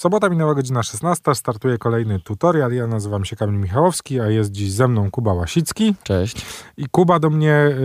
Sobota 0.00 0.28
minęła 0.28 0.54
godzina 0.54 0.82
16, 0.82 1.34
startuje 1.34 1.78
kolejny 1.78 2.20
tutorial. 2.20 2.72
Ja 2.72 2.86
nazywam 2.86 3.24
się 3.24 3.36
Kamil 3.36 3.60
Michałowski, 3.60 4.20
a 4.20 4.28
jest 4.28 4.52
dziś 4.52 4.72
ze 4.72 4.88
mną 4.88 5.10
Kuba 5.10 5.32
Łasicki. 5.32 5.94
Cześć. 6.02 6.46
I 6.76 6.86
Kuba 6.90 7.18
do 7.18 7.30
mnie 7.30 7.76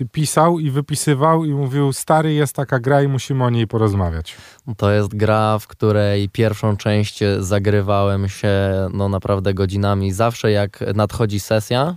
y, 0.00 0.06
pisał 0.12 0.58
i 0.58 0.70
wypisywał 0.70 1.44
i 1.44 1.54
mówił, 1.54 1.92
stary, 1.92 2.34
jest 2.34 2.56
taka 2.56 2.80
gra 2.80 3.02
i 3.02 3.08
musimy 3.08 3.44
o 3.44 3.50
niej 3.50 3.66
porozmawiać. 3.66 4.36
To 4.76 4.90
jest 4.90 5.16
gra, 5.16 5.58
w 5.58 5.66
której 5.66 6.28
pierwszą 6.28 6.76
część 6.76 7.20
zagrywałem 7.38 8.28
się 8.28 8.48
no 8.92 9.08
naprawdę 9.08 9.54
godzinami. 9.54 10.12
Zawsze 10.12 10.50
jak 10.50 10.84
nadchodzi 10.94 11.40
sesja, 11.40 11.96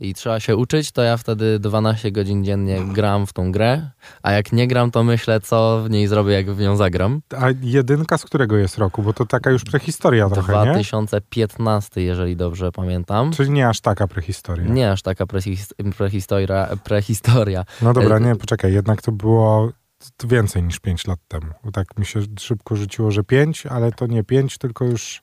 i 0.00 0.14
trzeba 0.14 0.40
się 0.40 0.56
uczyć, 0.56 0.92
to 0.92 1.02
ja 1.02 1.16
wtedy 1.16 1.58
12 1.58 2.12
godzin 2.12 2.44
dziennie 2.44 2.80
gram 2.92 3.26
w 3.26 3.32
tą 3.32 3.52
grę, 3.52 3.90
a 4.22 4.32
jak 4.32 4.52
nie 4.52 4.68
gram, 4.68 4.90
to 4.90 5.04
myślę, 5.04 5.40
co 5.40 5.82
w 5.84 5.90
niej 5.90 6.06
zrobię, 6.06 6.32
jak 6.32 6.50
w 6.50 6.60
nią 6.60 6.76
zagram. 6.76 7.22
A 7.38 7.46
jedynka 7.62 8.18
z 8.18 8.24
którego 8.24 8.56
jest 8.56 8.78
roku? 8.78 9.02
Bo 9.02 9.12
to 9.12 9.26
taka 9.26 9.50
już 9.50 9.64
prehistoria 9.64 10.30
trochę, 10.30 10.52
2015, 10.52 12.00
nie? 12.00 12.06
jeżeli 12.06 12.36
dobrze 12.36 12.72
pamiętam. 12.72 13.32
Czyli 13.32 13.50
nie 13.50 13.68
aż 13.68 13.80
taka 13.80 14.08
prehistoria. 14.08 14.64
Nie 14.64 14.92
aż 14.92 15.02
taka 15.02 15.26
prehistoria. 15.26 16.76
prehistoria. 16.84 17.64
No 17.82 17.92
dobra, 17.92 18.18
nie, 18.18 18.36
poczekaj, 18.36 18.72
jednak 18.72 19.02
to 19.02 19.12
było 19.12 19.72
więcej 20.24 20.62
niż 20.62 20.80
5 20.80 21.06
lat 21.06 21.18
temu. 21.28 21.46
Tak 21.72 21.98
mi 21.98 22.06
się 22.06 22.20
szybko 22.38 22.76
rzuciło, 22.76 23.10
że 23.10 23.24
5, 23.24 23.66
ale 23.66 23.92
to 23.92 24.06
nie 24.06 24.24
5, 24.24 24.58
tylko 24.58 24.84
już 24.84 25.22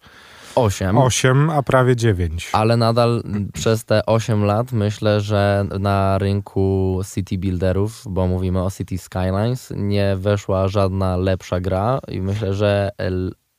8. 0.58 0.98
8, 0.98 1.50
a 1.50 1.64
prawie 1.64 1.96
9. 1.96 2.50
Ale 2.54 2.78
nadal 2.78 3.24
przez 3.54 3.86
te 3.86 4.06
8 4.06 4.44
lat 4.44 4.72
myślę, 4.72 5.22
że 5.22 5.66
na 5.80 6.18
rynku 6.18 7.00
city 7.14 7.38
builderów, 7.38 8.04
bo 8.10 8.28
mówimy 8.28 8.64
o 8.64 8.72
City 8.72 8.98
Skylines, 8.98 9.74
nie 9.76 10.16
weszła 10.16 10.68
żadna 10.68 11.18
lepsza 11.18 11.60
gra 11.60 12.00
i 12.08 12.22
myślę, 12.22 12.54
że 12.54 12.92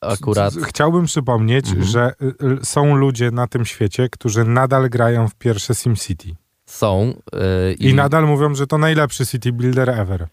akurat... 0.00 0.54
Chciałbym 0.54 1.04
przypomnieć, 1.04 1.68
mhm. 1.68 1.86
że 1.86 2.12
y, 2.62 2.64
są 2.64 2.96
ludzie 2.96 3.30
na 3.30 3.46
tym 3.46 3.64
świecie, 3.64 4.08
którzy 4.08 4.44
nadal 4.44 4.90
grają 4.90 5.28
w 5.28 5.34
pierwsze 5.34 5.74
SimCity. 5.74 6.34
Są. 6.66 7.14
Yy, 7.32 7.72
I, 7.72 7.88
I 7.88 7.94
nadal 7.94 8.26
mówią, 8.26 8.54
że 8.54 8.66
to 8.66 8.78
najlepszy 8.78 9.26
city 9.26 9.52
builder 9.52 9.90
ever. 9.90 10.28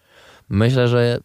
Myślę, 0.48 0.88
że 0.88 1.18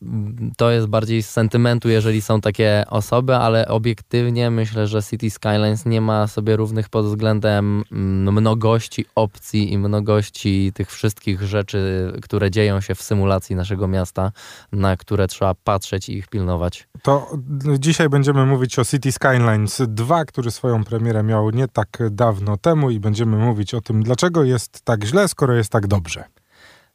to 0.57 0.71
jest 0.71 0.87
bardziej 0.87 1.23
z 1.23 1.29
sentymentu, 1.29 1.89
jeżeli 1.89 2.21
są 2.21 2.41
takie 2.41 2.83
osoby, 2.89 3.35
ale 3.35 3.67
obiektywnie 3.67 4.51
myślę, 4.51 4.87
że 4.87 5.03
City 5.03 5.29
Skylines 5.29 5.85
nie 5.85 6.01
ma 6.01 6.27
sobie 6.27 6.55
równych 6.55 6.89
pod 6.89 7.05
względem 7.05 7.83
mm, 7.91 8.33
mnogości 8.33 9.05
opcji 9.15 9.73
i 9.73 9.77
mnogości 9.77 10.71
tych 10.73 10.91
wszystkich 10.91 11.41
rzeczy, 11.41 12.11
które 12.21 12.51
dzieją 12.51 12.81
się 12.81 12.95
w 12.95 13.01
symulacji 13.01 13.55
naszego 13.55 13.87
miasta, 13.87 14.31
na 14.71 14.97
które 14.97 15.27
trzeba 15.27 15.53
patrzeć 15.63 16.09
i 16.09 16.17
ich 16.17 16.27
pilnować. 16.27 16.87
To 17.03 17.37
dzisiaj 17.79 18.09
będziemy 18.09 18.45
mówić 18.45 18.79
o 18.79 18.85
City 18.85 19.11
Skylines 19.11 19.81
2, 19.87 20.25
który 20.25 20.51
swoją 20.51 20.83
premierę 20.83 21.23
miał 21.23 21.49
nie 21.49 21.67
tak 21.67 21.99
dawno 22.11 22.57
temu 22.57 22.89
i 22.89 22.99
będziemy 22.99 23.37
mówić 23.37 23.73
o 23.73 23.81
tym, 23.81 24.03
dlaczego 24.03 24.43
jest 24.43 24.81
tak 24.81 25.03
źle, 25.03 25.27
skoro 25.27 25.53
jest 25.53 25.69
tak 25.69 25.87
dobrze. 25.87 26.23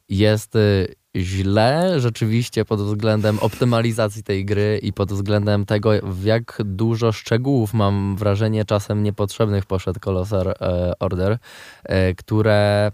Jest 0.09 0.55
y, 0.55 0.95
źle 1.21 1.99
rzeczywiście 1.99 2.65
pod 2.65 2.81
względem 2.81 3.39
optymalizacji 3.39 4.23
tej 4.23 4.45
gry 4.45 4.79
i 4.83 4.93
pod 4.93 5.13
względem 5.13 5.65
tego, 5.65 5.91
w 6.03 6.23
jak 6.23 6.61
dużo 6.65 7.11
szczegółów, 7.11 7.73
mam 7.73 8.15
wrażenie, 8.15 8.65
czasem 8.65 9.03
niepotrzebnych 9.03 9.65
poszedł 9.65 9.99
Colossal 9.99 10.47
e, 10.47 10.93
Order, 10.99 11.37
e, 11.83 12.15
które 12.15 12.91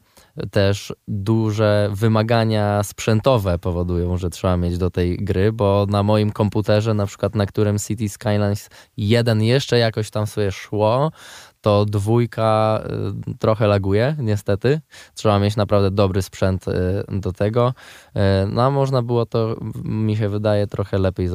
też 0.51 0.93
duże 1.07 1.89
wymagania 1.93 2.83
sprzętowe 2.83 3.59
powodują, 3.59 4.17
że 4.17 4.29
trzeba 4.29 4.57
mieć 4.57 4.77
do 4.77 4.89
tej 4.89 5.17
gry, 5.17 5.51
bo 5.51 5.85
na 5.89 6.03
moim 6.03 6.31
komputerze, 6.31 6.93
na 6.93 7.05
przykład 7.05 7.35
na 7.35 7.45
którym 7.45 7.79
City 7.79 8.09
Skylines 8.09 8.69
1 8.97 9.41
jeszcze 9.41 9.77
jakoś 9.77 10.09
tam 10.09 10.27
sobie 10.27 10.51
szło, 10.51 11.11
to 11.63 11.85
dwójka 11.85 12.83
y, 13.31 13.37
trochę 13.37 13.67
laguje, 13.67 14.15
niestety. 14.19 14.81
Trzeba 15.13 15.39
mieć 15.39 15.55
naprawdę 15.55 15.91
dobry 15.91 16.21
sprzęt 16.21 16.67
y, 16.67 16.71
do 17.19 17.31
tego. 17.31 17.73
Y, 18.09 18.19
no 18.47 18.63
a 18.63 18.69
można 18.69 19.01
było 19.01 19.25
to, 19.25 19.55
mi 19.83 20.15
się 20.15 20.29
wydaje, 20.29 20.67
trochę 20.67 20.97
lepiej 20.97 21.29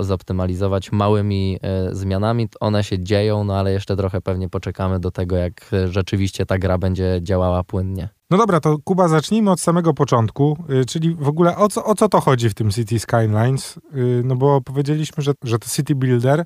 zoptymalizować 0.00 0.92
małymi 0.92 1.58
zmianami. 1.92 2.48
One 2.60 2.84
się 2.84 2.98
dzieją, 2.98 3.44
no 3.44 3.56
ale 3.58 3.72
jeszcze 3.72 3.96
trochę 3.96 4.20
pewnie 4.20 4.48
poczekamy 4.48 5.00
do 5.00 5.10
tego, 5.10 5.36
jak 5.36 5.70
rzeczywiście 5.90 6.46
ta 6.46 6.58
gra 6.58 6.78
będzie 6.78 7.20
działała 7.22 7.64
płynnie. 7.64 8.17
No 8.30 8.38
dobra, 8.38 8.60
to 8.60 8.78
Kuba, 8.84 9.08
zacznijmy 9.08 9.50
od 9.50 9.60
samego 9.60 9.94
początku, 9.94 10.56
yy, 10.68 10.84
czyli 10.84 11.14
w 11.14 11.28
ogóle 11.28 11.56
o 11.56 11.68
co, 11.68 11.84
o 11.84 11.94
co 11.94 12.08
to 12.08 12.20
chodzi 12.20 12.50
w 12.50 12.54
tym 12.54 12.70
City 12.70 12.98
Skylines? 12.98 13.80
Yy, 13.92 14.22
no 14.24 14.36
bo 14.36 14.60
powiedzieliśmy, 14.60 15.22
że, 15.22 15.32
że 15.44 15.58
to 15.58 15.68
City 15.68 15.94
Builder 15.94 16.44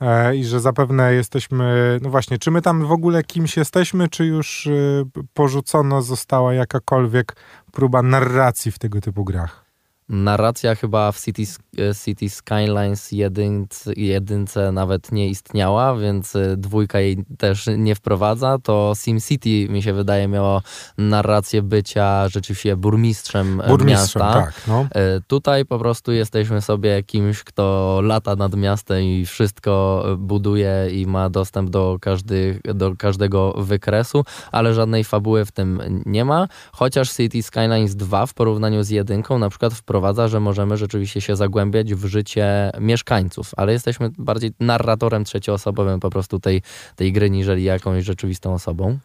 yy, 0.00 0.36
i 0.36 0.44
że 0.44 0.60
zapewne 0.60 1.14
jesteśmy, 1.14 1.98
no 2.02 2.10
właśnie, 2.10 2.38
czy 2.38 2.50
my 2.50 2.62
tam 2.62 2.86
w 2.86 2.92
ogóle 2.92 3.22
kimś 3.22 3.56
jesteśmy, 3.56 4.08
czy 4.08 4.24
już 4.24 4.66
y, 4.66 5.04
porzucono 5.34 6.02
została 6.02 6.54
jakakolwiek 6.54 7.36
próba 7.72 8.02
narracji 8.02 8.72
w 8.72 8.78
tego 8.78 9.00
typu 9.00 9.24
grach? 9.24 9.69
Narracja 10.10 10.74
chyba 10.74 11.12
w 11.12 11.20
City, 11.20 11.42
e, 11.78 11.94
City 12.04 12.30
Skylines 12.30 13.12
jedynce, 13.12 13.92
jedynce 13.96 14.72
nawet 14.72 15.12
nie 15.12 15.28
istniała, 15.28 15.96
więc 15.96 16.36
e, 16.36 16.56
dwójka 16.56 17.00
jej 17.00 17.24
też 17.38 17.66
nie 17.78 17.94
wprowadza. 17.94 18.58
To 18.62 18.92
SimCity 18.96 19.68
mi 19.68 19.82
się 19.82 19.92
wydaje 19.92 20.28
miało 20.28 20.62
narrację 20.98 21.62
bycia 21.62 22.28
rzeczywiście 22.28 22.76
burmistrzem, 22.76 23.60
e, 23.60 23.68
burmistrzem 23.68 24.22
miasta. 24.22 24.40
Tak, 24.40 24.62
no. 24.68 24.86
Tutaj 25.26 25.64
po 25.64 25.78
prostu 25.78 26.12
jesteśmy 26.12 26.62
sobie 26.62 27.02
kimś, 27.02 27.44
kto 27.44 28.00
lata 28.02 28.36
nad 28.36 28.56
miastem 28.56 29.02
i 29.02 29.26
wszystko 29.26 30.04
buduje 30.18 30.88
i 30.92 31.06
ma 31.06 31.30
dostęp 31.30 31.70
do, 31.70 31.98
każdy, 32.00 32.60
do 32.74 32.96
każdego 32.96 33.52
wykresu, 33.52 34.24
ale 34.52 34.74
żadnej 34.74 35.04
fabuły 35.04 35.44
w 35.44 35.52
tym 35.52 36.02
nie 36.06 36.24
ma. 36.24 36.48
Chociaż 36.72 37.12
City 37.12 37.42
Skylines 37.42 37.96
2 37.96 38.26
w 38.26 38.34
porównaniu 38.34 38.82
z 38.82 38.90
jedynką 38.90 39.38
na 39.38 39.48
przykład 39.48 39.74
wprowadza 39.74 39.99
wprowadza, 40.00 40.28
że 40.28 40.40
możemy 40.40 40.76
rzeczywiście 40.76 41.20
się 41.20 41.36
zagłębiać 41.36 41.94
w 41.94 42.06
życie 42.06 42.70
mieszkańców, 42.80 43.50
ale 43.56 43.72
jesteśmy 43.72 44.10
bardziej 44.18 44.52
narratorem 44.60 45.24
trzecioosobowym 45.24 46.00
po 46.00 46.10
prostu 46.10 46.38
tej, 46.38 46.62
tej 46.96 47.12
gry, 47.12 47.30
niżeli 47.30 47.64
jakąś 47.64 48.04
rzeczywistą 48.04 48.54
osobą. 48.54 48.98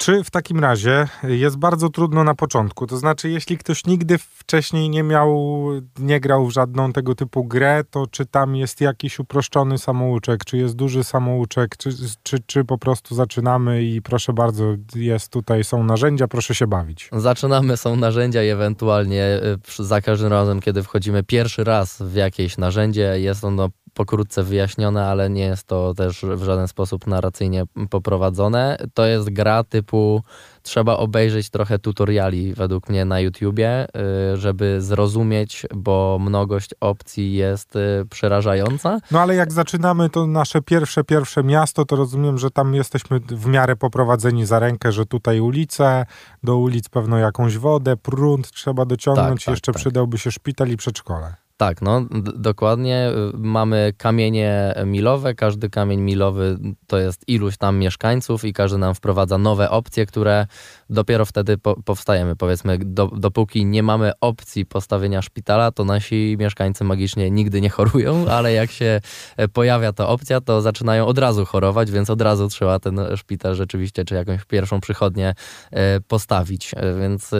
Czy 0.00 0.24
w 0.24 0.30
takim 0.30 0.60
razie 0.60 1.08
jest 1.22 1.56
bardzo 1.56 1.88
trudno 1.88 2.24
na 2.24 2.34
początku? 2.34 2.86
To 2.86 2.96
znaczy, 2.96 3.30
jeśli 3.30 3.58
ktoś 3.58 3.84
nigdy 3.84 4.18
wcześniej 4.18 4.90
nie 4.90 5.02
miał, 5.02 5.64
nie 5.98 6.20
grał 6.20 6.46
w 6.46 6.50
żadną 6.50 6.92
tego 6.92 7.14
typu 7.14 7.44
grę, 7.44 7.82
to 7.90 8.06
czy 8.06 8.26
tam 8.26 8.56
jest 8.56 8.80
jakiś 8.80 9.18
uproszczony 9.18 9.78
samouczek, 9.78 10.44
czy 10.44 10.56
jest 10.56 10.76
duży 10.76 11.04
samouczek, 11.04 11.76
czy, 11.76 11.90
czy, 12.22 12.38
czy 12.46 12.64
po 12.64 12.78
prostu 12.78 13.14
zaczynamy 13.14 13.82
i 13.84 14.02
proszę 14.02 14.32
bardzo, 14.32 14.64
jest 14.94 15.32
tutaj, 15.32 15.64
są 15.64 15.84
narzędzia, 15.84 16.28
proszę 16.28 16.54
się 16.54 16.66
bawić? 16.66 17.10
Zaczynamy, 17.12 17.76
są 17.76 17.96
narzędzia 17.96 18.42
i 18.42 18.48
ewentualnie 18.48 19.40
y, 19.78 19.84
za 19.84 20.00
każdym 20.00 20.28
razem, 20.28 20.60
kiedy 20.60 20.82
wchodzimy 20.82 21.22
pierwszy 21.22 21.64
raz 21.64 22.02
w 22.02 22.14
jakieś 22.14 22.58
narzędzie, 22.58 23.20
jest 23.20 23.44
ono 23.44 23.68
pokrótce 23.98 24.42
wyjaśnione, 24.42 25.06
ale 25.06 25.30
nie 25.30 25.42
jest 25.42 25.66
to 25.66 25.94
też 25.94 26.24
w 26.24 26.42
żaden 26.42 26.68
sposób 26.68 27.06
narracyjnie 27.06 27.64
poprowadzone. 27.90 28.78
To 28.94 29.06
jest 29.06 29.30
gra 29.30 29.64
typu 29.64 30.22
trzeba 30.62 30.96
obejrzeć 30.96 31.50
trochę 31.50 31.78
tutoriali 31.78 32.54
według 32.54 32.88
mnie 32.88 33.04
na 33.04 33.20
YouTubie, 33.20 33.86
y, 34.32 34.36
żeby 34.36 34.80
zrozumieć, 34.80 35.66
bo 35.74 36.18
mnogość 36.20 36.70
opcji 36.80 37.32
jest 37.32 37.76
y, 37.76 38.06
przerażająca. 38.10 39.00
No 39.10 39.20
ale 39.20 39.34
jak 39.34 39.52
zaczynamy 39.52 40.10
to 40.10 40.26
nasze 40.26 40.62
pierwsze, 40.62 41.04
pierwsze 41.04 41.44
miasto, 41.44 41.84
to 41.84 41.96
rozumiem, 41.96 42.38
że 42.38 42.50
tam 42.50 42.74
jesteśmy 42.74 43.20
w 43.20 43.46
miarę 43.46 43.76
poprowadzeni 43.76 44.46
za 44.46 44.58
rękę, 44.58 44.92
że 44.92 45.06
tutaj 45.06 45.40
ulice, 45.40 46.06
do 46.42 46.56
ulic 46.56 46.88
pewno 46.88 47.18
jakąś 47.18 47.58
wodę, 47.58 47.96
prąd 47.96 48.50
trzeba 48.50 48.84
dociągnąć, 48.84 49.40
tak, 49.40 49.46
tak, 49.46 49.52
jeszcze 49.52 49.72
tak. 49.72 49.80
przydałby 49.80 50.18
się 50.18 50.30
szpital 50.30 50.68
i 50.68 50.76
przedszkole. 50.76 51.47
Tak, 51.58 51.82
no 51.82 52.06
dokładnie. 52.34 53.10
Mamy 53.34 53.92
kamienie 53.96 54.74
milowe. 54.86 55.34
Każdy 55.34 55.70
kamień 55.70 56.00
milowy 56.00 56.58
to 56.86 56.98
jest 56.98 57.28
iluś 57.28 57.56
tam 57.56 57.78
mieszkańców 57.78 58.44
i 58.44 58.52
każdy 58.52 58.78
nam 58.78 58.94
wprowadza 58.94 59.38
nowe 59.38 59.70
opcje, 59.70 60.06
które 60.06 60.46
dopiero 60.90 61.24
wtedy 61.24 61.58
po, 61.58 61.82
powstajemy. 61.82 62.36
Powiedzmy, 62.36 62.78
do, 62.78 63.06
dopóki 63.06 63.66
nie 63.66 63.82
mamy 63.82 64.12
opcji 64.20 64.66
postawienia 64.66 65.22
szpitala, 65.22 65.72
to 65.72 65.84
nasi 65.84 66.36
mieszkańcy 66.38 66.84
magicznie 66.84 67.30
nigdy 67.30 67.60
nie 67.60 67.70
chorują, 67.70 68.26
ale 68.36 68.52
jak 68.52 68.70
się 68.70 69.00
e, 69.36 69.48
pojawia 69.48 69.92
ta 69.92 70.08
opcja, 70.08 70.40
to 70.40 70.60
zaczynają 70.60 71.06
od 71.06 71.18
razu 71.18 71.44
chorować, 71.44 71.90
więc 71.90 72.10
od 72.10 72.22
razu 72.22 72.48
trzeba 72.48 72.78
ten 72.78 73.00
szpital 73.16 73.54
rzeczywiście, 73.54 74.04
czy 74.04 74.14
jakąś 74.14 74.44
pierwszą 74.44 74.80
przychodnię 74.80 75.34
e, 75.70 76.00
postawić. 76.00 76.74
E, 76.76 76.94
więc 76.94 77.30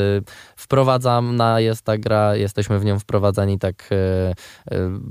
wprowadzam 0.56 1.36
na 1.36 1.60
jest 1.60 1.82
ta 1.82 1.98
gra, 1.98 2.36
jesteśmy 2.36 2.78
w 2.78 2.84
nią 2.84 2.98
wprowadzani 2.98 3.58
tak 3.58 3.88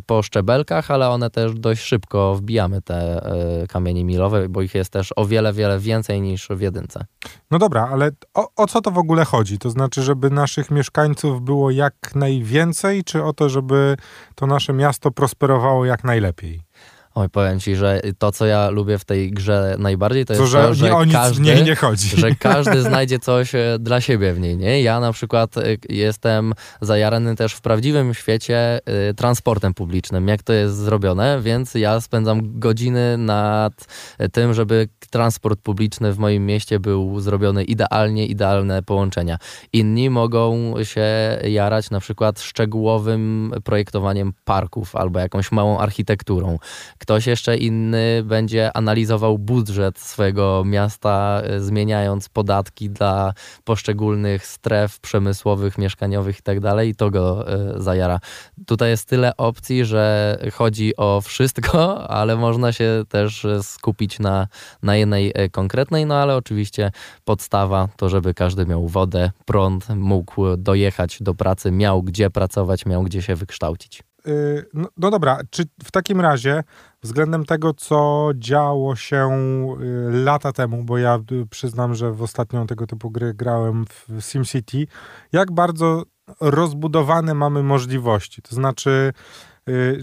po 0.05 0.23
szczebelkach, 0.23 0.91
ale 0.91 1.09
one 1.09 1.29
też 1.29 1.53
dość 1.53 1.81
szybko 1.81 2.35
wbijamy 2.35 2.81
te 2.81 3.21
kamienie 3.69 4.05
milowe, 4.05 4.49
bo 4.49 4.61
ich 4.61 4.75
jest 4.75 4.89
też 4.89 5.13
o 5.15 5.25
wiele, 5.25 5.53
wiele 5.53 5.79
więcej 5.79 6.21
niż 6.21 6.47
w 6.49 6.61
jedynce. 6.61 7.05
No 7.51 7.59
dobra, 7.59 7.89
ale 7.91 8.11
o, 8.33 8.47
o, 8.55 8.67
co 8.67 8.81
to 8.81 8.91
w 8.91 8.97
ogóle 8.97 9.25
chodzi? 9.25 9.57
To 9.57 9.69
znaczy, 9.69 10.03
żeby 10.03 10.29
naszych 10.29 10.71
mieszkańców 10.71 11.41
było 11.41 11.71
jak 11.71 12.15
najwięcej, 12.15 13.03
czy 13.03 13.23
o 13.23 13.33
to, 13.33 13.49
żeby 13.49 13.97
to 14.35 14.47
nasze 14.47 14.73
miasto 14.73 15.11
prosperowało 15.11 15.85
jak 15.85 16.03
najlepiej? 16.03 16.66
Oj, 17.17 17.29
powiem 17.29 17.59
ci, 17.59 17.75
że 17.75 18.01
to, 18.17 18.31
co 18.31 18.45
ja 18.45 18.69
lubię 18.69 18.97
w 18.97 19.05
tej 19.05 19.31
grze 19.31 19.75
najbardziej, 19.79 20.25
to, 20.25 20.33
To, 20.33 20.39
jest 20.41 20.51
że, 20.51 20.67
to, 20.67 20.73
że 20.73 20.85
nie, 20.85 20.95
o 20.95 21.05
nic 21.05 21.13
każdy, 21.13 21.41
w 21.41 21.45
niej 21.45 21.63
nie 21.63 21.75
chodzi. 21.75 22.09
że 22.17 22.35
każdy 22.49 22.81
znajdzie 22.81 23.19
coś 23.19 23.55
e, 23.55 23.77
dla 23.79 24.01
siebie 24.01 24.33
w 24.33 24.39
niej, 24.39 24.57
nie? 24.57 24.81
Ja 24.81 24.99
na 24.99 25.13
przykład 25.13 25.57
e, 25.57 25.61
jestem 25.89 26.53
zajarany 26.81 27.35
też 27.35 27.53
w 27.53 27.61
prawdziwym 27.61 28.13
świecie 28.13 28.79
e, 28.85 29.13
transportem 29.13 29.73
publicznym, 29.73 30.27
jak 30.27 30.43
to 30.43 30.53
jest 30.53 30.75
zrobione, 30.75 31.41
więc 31.41 31.73
ja 31.73 32.01
spędzam 32.01 32.59
godziny 32.59 33.17
nad 33.17 33.73
tym, 34.31 34.53
żeby 34.53 34.89
transport 35.09 35.61
publiczny 35.61 36.13
w 36.13 36.17
moim 36.17 36.45
mieście 36.45 36.79
był 36.79 37.19
zrobiony 37.19 37.63
idealnie, 37.63 38.25
idealne 38.25 38.83
połączenia. 38.83 39.37
Inni 39.73 40.09
mogą 40.09 40.73
się 40.83 41.07
jarać 41.43 41.89
na 41.89 41.99
przykład 41.99 42.41
szczegółowym 42.41 43.53
projektowaniem 43.63 44.33
parków 44.45 44.95
albo 44.95 45.19
jakąś 45.19 45.51
małą 45.51 45.79
architekturą. 45.79 46.57
Ktoś 47.07 47.27
jeszcze 47.27 47.57
inny 47.57 48.23
będzie 48.23 48.77
analizował 48.77 49.37
budżet 49.37 49.99
swojego 49.99 50.63
miasta, 50.65 51.41
e, 51.43 51.59
zmieniając 51.59 52.29
podatki 52.29 52.89
dla 52.89 53.33
poszczególnych 53.63 54.45
stref 54.47 54.99
przemysłowych, 54.99 55.77
mieszkaniowych 55.77 56.39
i 56.39 56.41
tak 56.41 56.57
i 56.85 56.95
to 56.95 57.09
go 57.09 57.51
e, 57.51 57.81
zajara. 57.81 58.19
Tutaj 58.65 58.89
jest 58.89 59.09
tyle 59.09 59.37
opcji, 59.37 59.85
że 59.85 60.37
chodzi 60.53 60.95
o 60.97 61.21
wszystko, 61.21 61.99
ale 62.19 62.35
można 62.35 62.71
się 62.71 63.03
też 63.09 63.47
skupić 63.61 64.19
na, 64.19 64.47
na 64.83 64.95
jednej 64.95 65.31
e, 65.35 65.49
konkretnej, 65.49 66.05
no 66.05 66.15
ale 66.15 66.35
oczywiście 66.35 66.91
podstawa 67.25 67.87
to, 67.97 68.09
żeby 68.09 68.33
każdy 68.33 68.65
miał 68.65 68.87
wodę, 68.87 69.31
prąd, 69.45 69.89
mógł 69.89 70.57
dojechać 70.57 71.17
do 71.21 71.35
pracy, 71.35 71.71
miał 71.71 72.03
gdzie 72.03 72.29
pracować, 72.29 72.85
miał 72.85 73.03
gdzie 73.03 73.21
się 73.21 73.35
wykształcić. 73.35 74.03
Y, 74.27 74.65
No, 74.73 74.87
no 74.97 75.11
dobra, 75.11 75.39
czy 75.49 75.63
w 75.83 75.91
takim 75.91 76.21
razie 76.21 76.63
względem 77.07 77.45
tego, 77.45 77.73
co 77.73 78.29
działo 78.35 78.95
się 78.95 79.29
y, 79.81 80.23
lata 80.23 80.53
temu, 80.53 80.83
bo 80.83 80.97
ja 80.97 81.19
y, 81.31 81.45
przyznam, 81.45 81.95
że 81.95 82.11
w 82.11 82.21
ostatnią 82.21 82.67
tego 82.67 82.87
typu 82.87 83.11
gry 83.11 83.33
grałem 83.33 83.85
w 83.85 84.21
SimCity, 84.21 84.87
jak 85.31 85.51
bardzo 85.51 86.03
rozbudowane 86.41 87.33
mamy 87.33 87.63
możliwości? 87.63 88.41
To 88.41 88.55
znaczy, 88.55 89.13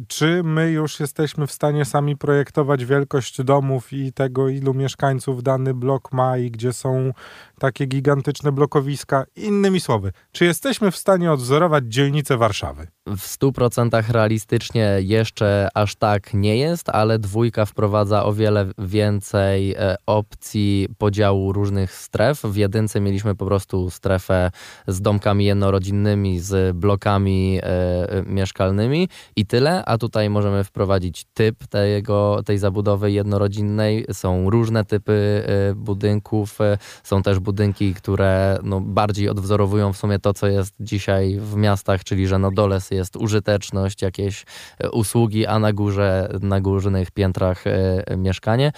czy 0.08 0.42
my 0.42 0.70
już 0.70 1.00
jesteśmy 1.00 1.46
w 1.46 1.52
stanie 1.52 1.84
sami 1.84 2.16
projektować 2.16 2.84
wielkość 2.84 3.42
domów 3.42 3.92
i 3.92 4.12
tego, 4.12 4.48
ilu 4.48 4.74
mieszkańców 4.74 5.42
dany 5.42 5.74
blok 5.74 6.12
ma 6.12 6.38
i 6.38 6.50
gdzie 6.50 6.72
są 6.72 7.12
takie 7.58 7.86
gigantyczne 7.86 8.52
blokowiska? 8.52 9.24
Innymi 9.36 9.80
słowy, 9.80 10.12
czy 10.32 10.44
jesteśmy 10.44 10.90
w 10.90 10.96
stanie 10.96 11.32
odwzorować 11.32 11.84
dzielnicę 11.84 12.36
Warszawy? 12.36 12.86
W 13.06 13.38
100% 13.38 14.12
realistycznie 14.12 14.98
jeszcze 15.00 15.68
aż 15.74 15.96
tak 15.96 16.34
nie 16.34 16.56
jest, 16.56 16.88
ale 16.88 17.18
dwójka 17.18 17.64
wprowadza 17.64 18.24
o 18.24 18.32
wiele 18.32 18.66
więcej 18.78 19.74
e, 19.74 19.96
opcji 20.06 20.88
podziału 20.98 21.52
różnych 21.52 21.92
stref. 21.92 22.42
W 22.42 22.56
jedynce 22.56 23.00
mieliśmy 23.00 23.34
po 23.34 23.46
prostu 23.46 23.90
strefę 23.90 24.50
z 24.86 25.00
domkami 25.00 25.44
jednorodzinnymi, 25.44 26.40
z 26.40 26.76
blokami 26.76 27.58
e, 27.62 27.66
e, 28.12 28.22
mieszkalnymi 28.22 29.08
i 29.36 29.46
tyle, 29.54 29.84
a 29.84 29.98
tutaj 29.98 30.30
możemy 30.30 30.64
wprowadzić 30.64 31.24
typ 31.34 31.66
tego, 31.66 32.40
tej 32.44 32.58
zabudowy 32.58 33.12
jednorodzinnej. 33.12 34.06
Są 34.12 34.50
różne 34.50 34.84
typy 34.84 35.44
e, 35.46 35.74
budynków, 35.74 36.60
e, 36.60 36.78
są 37.02 37.22
też 37.22 37.38
budynki, 37.38 37.94
które 37.94 38.58
no, 38.62 38.80
bardziej 38.80 39.28
odwzorowują 39.28 39.92
w 39.92 39.96
sumie 39.96 40.18
to, 40.18 40.34
co 40.34 40.46
jest 40.46 40.74
dzisiaj 40.80 41.38
w 41.40 41.56
miastach, 41.56 42.04
czyli 42.04 42.26
że 42.26 42.38
na 42.38 42.50
dole 42.50 42.78
jest 42.90 43.16
użyteczność, 43.16 44.02
jakieś 44.02 44.44
e, 44.78 44.90
usługi, 44.90 45.46
a 45.46 45.58
na 45.58 45.72
górze, 45.72 46.28
na 46.40 46.60
górnych 46.60 47.10
piętrach 47.10 47.64
mieszkanie. 48.16 48.72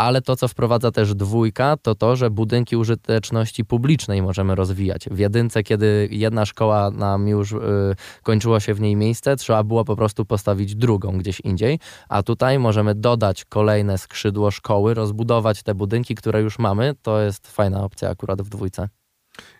Ale 0.00 0.22
to, 0.22 0.36
co 0.36 0.48
wprowadza 0.48 0.90
też 0.90 1.14
dwójka, 1.14 1.76
to 1.76 1.94
to, 1.94 2.16
że 2.16 2.30
budynki 2.30 2.76
użyteczności 2.76 3.64
publicznej 3.64 4.22
możemy 4.22 4.54
rozwijać. 4.54 5.08
W 5.10 5.18
jedynce, 5.18 5.62
kiedy 5.62 6.08
jedna 6.10 6.46
szkoła 6.46 6.90
nam 6.90 7.28
już 7.28 7.52
e, 7.52 7.58
kończyło 8.22 8.60
się 8.60 8.74
w 8.74 8.80
niej 8.80 8.96
miejsce, 8.96 9.36
trzeba 9.36 9.64
było 9.64 9.84
po 9.84 9.96
prostu 9.96 10.24
postawić 10.24 10.74
drugą 10.74 11.18
gdzieś 11.18 11.40
indziej, 11.40 11.78
a 12.08 12.22
tutaj 12.22 12.58
możemy 12.58 12.94
dodać 12.94 13.44
kolejne 13.44 13.98
skrzydło 13.98 14.50
szkoły, 14.50 14.94
rozbudować 14.94 15.62
te 15.62 15.74
budynki, 15.74 16.14
które 16.14 16.40
już 16.40 16.58
mamy. 16.58 16.94
To 17.02 17.20
jest 17.20 17.48
fajna 17.48 17.84
opcja 17.84 18.10
akurat 18.10 18.42
w 18.42 18.48
dwójce. 18.48 18.88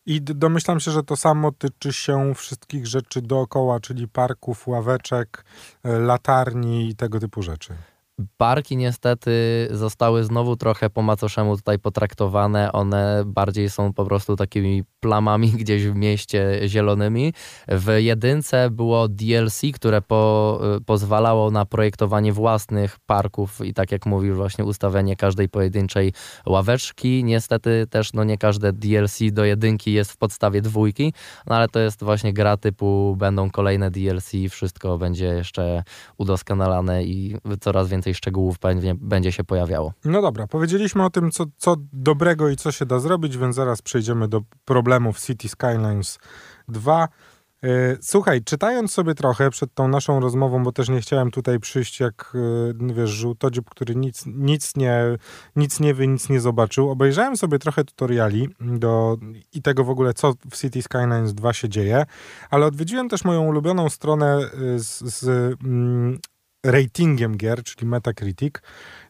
I 0.07 0.23
domyślam 0.23 0.81
się, 0.81 0.91
że 0.91 1.03
to 1.03 1.17
samo 1.17 1.53
tyczy 1.53 1.93
się 1.93 2.35
wszystkich 2.35 2.87
rzeczy 2.87 3.23
dookoła, 3.23 3.81
czyli 3.81 4.09
parków, 4.09 4.69
ławeczek, 4.69 5.45
e, 5.85 5.99
latarni 5.99 6.89
i 6.89 6.97
tego 6.97 7.21
typu 7.21 7.43
rzeczy. 7.43 7.75
Parki 8.37 8.77
niestety 8.77 9.69
zostały 9.71 10.25
znowu 10.25 10.57
trochę 10.57 10.91
po 10.91 11.03
macoszemu 11.03 11.57
tutaj 11.57 11.79
potraktowane. 11.79 12.73
One 12.73 13.23
bardziej 13.27 13.71
są 13.71 13.93
po 13.93 14.05
prostu 14.05 14.37
takimi 14.37 14.85
plamami 15.01 15.49
gdzieś 15.63 15.87
w 15.87 15.95
mieście 15.95 16.61
zielonymi. 16.67 17.33
W 17.69 17.97
jedynce 17.99 18.71
było 18.71 19.09
DLC, 19.09 19.63
które 19.75 20.03
po, 20.03 20.61
y, 20.77 20.81
pozwalało 20.81 21.51
na 21.51 21.65
projektowanie 21.67 22.33
własnych 22.33 22.99
parków 23.07 23.61
i 23.65 23.75
tak 23.75 23.93
jak 23.93 24.07
mówił 24.07 24.35
właśnie 24.35 24.65
ustawienie 24.65 25.17
każdej 25.17 25.49
pojedynczej 25.49 26.13
ławeczki. 26.47 27.25
Niestety 27.25 27.87
też 27.91 28.13
no 28.13 28.25
nie 28.25 28.39
każde 28.39 28.73
DLC 28.73 29.19
do 29.33 29.45
jedynki 29.45 29.93
jest 29.93 30.13
w 30.13 30.17
podstawie 30.17 30.63
dwójki, 30.63 31.13
no 31.47 31.57
ale 31.57 31.69
to 31.69 31.81
jest 31.81 32.05
właśnie 32.05 32.33
gra 32.33 32.57
typu 32.57 33.17
będą 33.19 33.51
kolejne 33.51 33.91
DLC, 33.91 34.33
wszystko 34.51 34.99
będzie 34.99 35.27
jeszcze 35.27 35.83
udoskonalane 36.19 37.05
i 37.05 37.37
coraz 37.61 37.89
więcej 37.89 38.10
szczegółów 38.15 38.59
pewnie 38.59 38.95
będzie 38.95 39.33
się 39.33 39.45
pojawiało. 39.45 39.93
No 40.05 40.23
dobra, 40.23 40.47
powiedzieliśmy 40.47 41.05
o 41.05 41.11
tym, 41.11 41.31
co, 41.31 41.45
co 41.57 41.77
dobrego 41.93 42.49
i 42.49 42.57
co 42.57 42.73
się 42.73 42.87
da 42.87 42.99
zrobić, 42.99 43.37
więc 43.37 43.57
zaraz 43.57 43.83
przejdziemy 43.83 44.29
do 44.29 44.41
problemów 44.65 45.21
City 45.21 45.49
Skylines 45.49 46.19
2. 46.69 47.09
E, 47.63 47.97
Słuchaj, 48.01 48.43
czytając 48.45 48.93
sobie 48.93 49.15
trochę 49.15 49.51
przed 49.51 49.75
tą 49.75 49.89
naszą 49.89 50.21
rozmową, 50.21 50.63
bo 50.63 50.73
też 50.73 50.89
nie 50.89 51.01
chciałem 51.01 51.31
tutaj 51.31 51.61
przyjść 51.61 52.01
jak, 52.01 52.33
e, 52.91 52.95
wiesz, 52.95 53.11
żółtodziób, 53.11 53.71
który 53.71 53.97
nic, 53.97 54.25
nic, 54.27 54.77
nie, 54.77 55.03
nic 55.57 55.81
nie 55.81 55.95
wie, 55.95 56.09
nic 56.09 56.29
nie 56.29 56.41
zobaczył. 56.41 56.91
Obejrzałem 56.91 57.37
sobie 57.37 57.59
trochę 57.59 57.85
tutoriali 57.85 58.49
do, 58.61 59.17
i 59.53 59.63
tego 59.63 59.85
w 59.85 59.91
ogóle, 59.91 60.15
co 60.15 60.35
w 60.51 60.57
City 60.57 60.83
Skylines 60.83 61.35
2 61.35 61.53
się 61.53 61.69
dzieje, 61.69 62.07
ale 62.51 62.67
odwiedziłem 62.67 63.09
też 63.09 63.25
moją 63.25 63.47
ulubioną 63.47 63.89
stronę 63.89 64.37
e, 64.37 64.79
z, 64.79 64.99
z 64.99 65.25
mm, 65.65 66.19
ratingiem 66.65 67.37
gier, 67.37 67.63
czyli 67.63 67.87
Metacritic. 67.87 68.55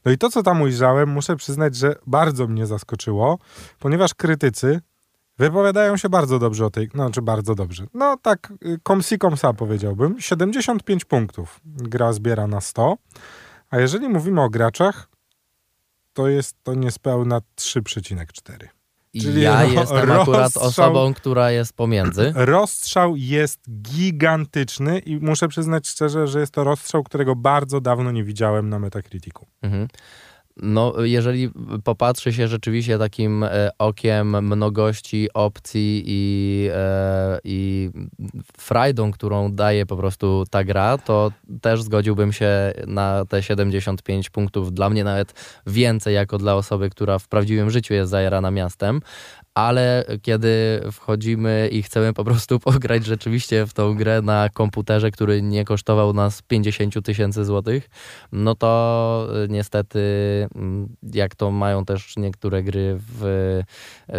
No 0.05 0.13
i 0.13 0.19
to, 0.19 0.31
co 0.31 0.43
tam 0.43 0.63
ujrzałem, 0.63 1.09
muszę 1.09 1.37
przyznać, 1.37 1.77
że 1.77 1.95
bardzo 2.07 2.47
mnie 2.47 2.67
zaskoczyło, 2.67 3.39
ponieważ 3.79 4.15
krytycy 4.15 4.81
wypowiadają 5.39 5.97
się 5.97 6.09
bardzo 6.09 6.39
dobrze 6.39 6.67
o 6.67 6.71
tej, 6.71 6.89
no, 6.95 7.05
znaczy 7.05 7.23
bardzo 7.23 7.55
dobrze. 7.55 7.87
No 7.95 8.17
tak, 8.23 8.53
y, 8.67 8.79
komsi 8.83 9.19
komsa 9.19 9.53
powiedziałbym. 9.53 10.21
75 10.21 11.05
punktów 11.05 11.61
gra 11.65 12.13
zbiera 12.13 12.47
na 12.47 12.61
100, 12.61 12.97
a 13.71 13.79
jeżeli 13.79 14.09
mówimy 14.09 14.43
o 14.43 14.51
graczach, 14.51 15.09
to 16.13 16.29
jest 16.29 16.57
to 16.63 16.75
niespełna 16.75 17.41
3,4. 17.57 18.80
Czyli 19.17 19.43
ja 19.43 19.65
jestem 19.65 19.99
akurat 19.99 20.27
rozstrzał- 20.29 20.63
osobą, 20.63 21.15
która 21.15 21.51
jest 21.51 21.73
pomiędzy. 21.73 22.33
Rozstrzał 22.37 23.17
jest 23.17 23.61
gigantyczny 23.83 24.99
i 24.99 25.17
muszę 25.17 25.49
przyznać 25.49 25.89
szczerze, 25.89 26.27
że 26.27 26.41
jest 26.41 26.53
to 26.53 26.65
rozstrzał, 26.65 27.03
którego 27.05 27.37
bardzo 27.37 27.81
dawno 27.81 28.11
nie 28.11 28.25
widziałem 28.25 28.69
na 28.69 28.79
Metacriticu. 28.79 29.47
Mhm. 29.63 29.89
No, 30.63 30.95
jeżeli 31.05 31.51
popatrzy 31.85 32.33
się 32.33 32.49
rzeczywiście 32.49 32.99
takim 32.99 33.45
e, 33.45 33.71
okiem 33.79 34.47
mnogości 34.47 35.29
opcji 35.35 36.03
i, 36.07 36.69
e, 36.75 37.39
i 37.45 37.91
frajdą, 38.57 39.11
którą 39.11 39.53
daje 39.53 39.87
po 39.87 39.97
prostu 39.97 40.45
ta 40.51 40.65
gra, 40.65 40.99
to 40.99 41.33
też 41.61 41.83
zgodziłbym 41.83 42.33
się 42.33 42.73
na 42.87 43.25
te 43.25 43.43
75 43.43 44.31
punktów. 44.31 44.73
Dla 44.73 44.91
mnie 44.91 45.05
nawet 45.05 45.61
więcej 45.67 46.15
jako 46.15 46.39
dla 46.39 46.55
osoby, 46.55 46.91
która 46.91 47.19
w 47.19 47.29
prawdziwym 47.29 47.71
życiu 47.71 47.95
jest 47.95 48.11
zajarana 48.11 48.51
miastem. 48.51 49.01
Ale 49.55 50.05
kiedy 50.23 50.81
wchodzimy 50.93 51.69
i 51.73 51.83
chcemy 51.83 52.13
po 52.13 52.25
prostu 52.25 52.61
pograć 52.71 53.07
rzeczywiście 53.07 53.67
w 53.67 53.73
tą 53.73 53.95
grę 53.95 54.23
na 54.23 54.49
komputerze, 54.49 55.11
który 55.11 55.43
nie 55.43 55.65
kosztował 55.65 56.13
nas 56.13 56.43
50 56.43 56.95
000 56.95 57.03
tysięcy 57.03 57.45
złotych, 57.45 57.91
no 58.33 58.55
to 58.55 59.29
y, 59.45 59.49
niestety, 59.49 60.01
mm, 60.55 60.97
jak 61.15 61.35
to 61.35 61.51
mają 61.51 61.85
też 61.85 62.17
niektóre 62.17 62.63
gry, 62.63 62.97
w, 62.99 63.25
y, 63.25 64.15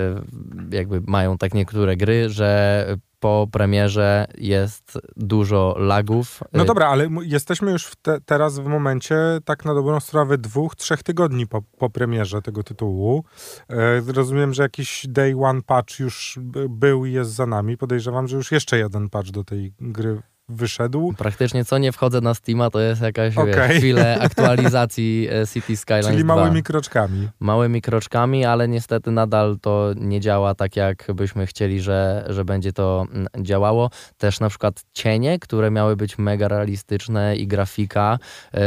jakby 0.72 1.02
mają 1.08 1.38
tak 1.38 1.54
niektóre 1.54 1.98
gry, 1.98 2.30
że 2.30 2.98
po 3.22 3.48
premierze 3.52 4.28
jest 4.38 5.00
dużo 5.16 5.76
lagów. 5.78 6.40
No 6.54 6.66
dobra, 6.66 6.88
ale 6.88 7.10
jesteśmy 7.22 7.72
już 7.72 7.86
w 7.86 7.96
te, 7.96 8.22
teraz 8.22 8.60
w 8.60 8.66
momencie, 8.66 9.16
tak 9.46 9.66
na 9.66 9.74
dobrą 9.74 10.00
sprawę, 10.00 10.38
dwóch, 10.38 10.76
trzech 10.76 11.04
tygodni 11.04 11.48
po, 11.48 11.62
po 11.62 11.90
premierze 11.90 12.42
tego 12.42 12.64
tytułu. 12.64 13.24
E, 13.70 14.02
rozumiem, 14.14 14.54
że 14.54 14.64
jakiś 14.64 15.06
day 15.08 15.36
one 15.44 15.62
patch 15.62 16.00
już 16.00 16.40
był 16.70 17.06
i 17.06 17.12
jest 17.12 17.32
za 17.32 17.46
nami. 17.46 17.78
Podejrzewam, 17.78 18.28
że 18.28 18.38
już 18.38 18.52
jeszcze 18.52 18.78
jeden 18.78 19.10
patch 19.10 19.30
do 19.30 19.44
tej 19.44 19.74
gry 19.80 20.22
wyszedł. 20.52 21.14
Praktycznie 21.18 21.66
co 21.66 21.78
nie 21.78 21.92
wchodzę 21.92 22.22
na 22.22 22.34
Steama, 22.34 22.70
to 22.70 22.80
jest 22.80 23.02
jakaś 23.02 23.38
okay. 23.38 23.68
wiesz, 23.68 23.78
chwilę 23.78 24.20
aktualizacji 24.22 25.28
e, 25.32 25.48
City 25.48 25.78
Skylines 25.78 26.08
Czyli 26.08 26.24
małymi 26.24 26.64
kroczkami. 26.64 27.30
Małymi 27.40 27.82
kroczkami, 27.82 28.46
ale 28.46 28.68
niestety 28.68 29.12
nadal 29.12 29.58
to 29.62 29.94
nie 29.96 30.20
działa 30.20 30.56
tak, 30.56 30.76
jak 30.76 31.08
byśmy 31.16 31.46
chcieli, 31.46 31.82
że, 31.82 32.26
że 32.30 32.46
będzie 32.46 32.74
to 32.74 33.06
mm, 33.12 33.28
działało. 33.42 33.90
Też 34.18 34.40
na 34.40 34.50
przykład 34.50 34.84
cienie, 34.94 35.40
które 35.40 35.72
miały 35.72 35.96
być 35.96 36.18
mega 36.18 36.48
realistyczne 36.48 37.36
i 37.36 37.48
grafika, 37.48 38.20
y, 38.54 38.60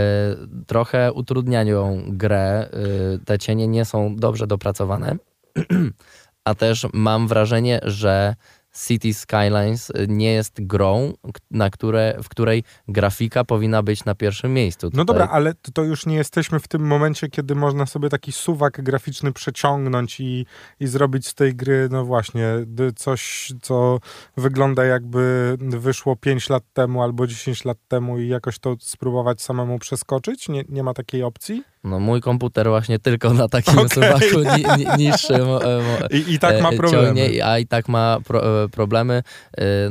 trochę 0.66 1.12
utrudniają 1.12 2.02
grę. 2.08 2.68
Y, 3.14 3.24
te 3.24 3.38
cienie 3.38 3.68
nie 3.68 3.84
są 3.84 4.16
dobrze 4.16 4.46
dopracowane. 4.46 5.16
A 6.44 6.54
też 6.54 6.86
mam 6.92 7.28
wrażenie, 7.28 7.80
że 7.82 8.34
City 8.74 9.14
Skylines 9.14 9.92
nie 10.08 10.32
jest 10.32 10.66
grą, 10.66 11.12
na 11.50 11.70
które, 11.70 12.18
w 12.22 12.28
której 12.28 12.64
grafika 12.88 13.44
powinna 13.44 13.82
być 13.82 14.04
na 14.04 14.14
pierwszym 14.14 14.54
miejscu. 14.54 14.86
Tutaj... 14.86 14.98
No 14.98 15.04
dobra, 15.04 15.28
ale 15.28 15.54
to 15.74 15.82
już 15.82 16.06
nie 16.06 16.16
jesteśmy 16.16 16.60
w 16.60 16.68
tym 16.68 16.86
momencie, 16.86 17.28
kiedy 17.28 17.54
można 17.54 17.86
sobie 17.86 18.08
taki 18.08 18.32
suwak 18.32 18.82
graficzny 18.82 19.32
przeciągnąć 19.32 20.20
i, 20.20 20.46
i 20.80 20.86
zrobić 20.86 21.26
z 21.26 21.34
tej 21.34 21.54
gry, 21.54 21.88
no 21.90 22.04
właśnie, 22.04 22.48
coś, 22.96 23.52
co 23.62 24.00
wygląda 24.36 24.84
jakby 24.84 25.56
wyszło 25.60 26.16
5 26.16 26.48
lat 26.48 26.62
temu 26.72 27.02
albo 27.02 27.26
10 27.26 27.64
lat 27.64 27.78
temu 27.88 28.18
i 28.18 28.28
jakoś 28.28 28.58
to 28.58 28.76
spróbować 28.80 29.42
samemu 29.42 29.78
przeskoczyć? 29.78 30.48
Nie, 30.48 30.64
nie 30.68 30.82
ma 30.82 30.94
takiej 30.94 31.22
opcji? 31.22 31.73
No 31.84 32.00
mój 32.00 32.20
komputer 32.20 32.68
właśnie 32.68 32.98
tylko 32.98 33.34
na 33.34 33.48
takim 33.48 33.78
okay. 33.78 33.88
suwaku 33.88 34.56
ni, 34.56 34.84
ni, 34.84 35.06
niższym. 35.06 35.42
E, 35.42 36.16
I, 36.16 36.32
I 36.32 36.38
tak 36.38 36.60
ma 36.60 36.70
e, 36.70 36.76
problemy. 36.76 37.06
Ciągnie, 37.06 37.46
a 37.46 37.58
i 37.58 37.66
tak 37.66 37.88
ma 37.88 38.18
pro, 38.24 38.64
e, 38.64 38.68
problemy. 38.68 39.22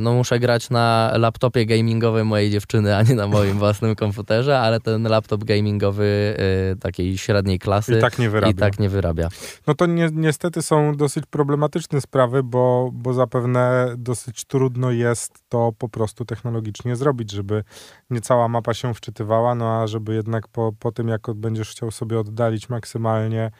No 0.00 0.14
muszę 0.14 0.38
grać 0.38 0.70
na 0.70 1.12
laptopie 1.16 1.66
gamingowym 1.66 2.26
mojej 2.26 2.50
dziewczyny, 2.50 2.96
a 2.96 3.02
nie 3.02 3.14
na 3.14 3.26
moim 3.26 3.58
własnym 3.58 3.94
komputerze, 3.94 4.60
ale 4.60 4.80
ten 4.80 5.02
laptop 5.02 5.44
gamingowy 5.44 6.36
takiej 6.80 7.18
średniej 7.18 7.58
klasy 7.58 7.98
i 7.98 8.00
tak 8.00 8.18
nie 8.18 8.30
wyrabia. 8.30 8.52
I 8.52 8.54
tak 8.54 8.78
nie 8.78 8.88
wyrabia. 8.88 9.28
No 9.66 9.74
to 9.74 9.86
ni 9.86 10.02
niestety 10.12 10.62
są 10.62 10.96
dosyć 10.96 11.24
problematyczne 11.26 12.00
sprawy, 12.00 12.42
bo, 12.42 12.90
bo 12.92 13.12
zapewne 13.12 13.94
dosyć 13.98 14.44
trudno 14.44 14.90
jest 14.90 15.32
to 15.48 15.72
po 15.78 15.88
prostu 15.88 16.24
technologicznie 16.24 16.96
zrobić, 16.96 17.30
żeby 17.30 17.64
nie 18.10 18.20
cała 18.20 18.48
mapa 18.48 18.74
się 18.74 18.94
wczytywała, 18.94 19.54
no 19.54 19.82
a 19.82 19.86
żeby 19.86 20.14
jednak 20.14 20.48
po, 20.48 20.72
po 20.78 20.92
tym, 20.92 21.08
jak 21.08 21.20
będziesz 21.34 21.70
chciał 21.70 21.83
sobie 21.90 22.18
oddalić 22.18 22.68
maksymalnie 22.68 23.50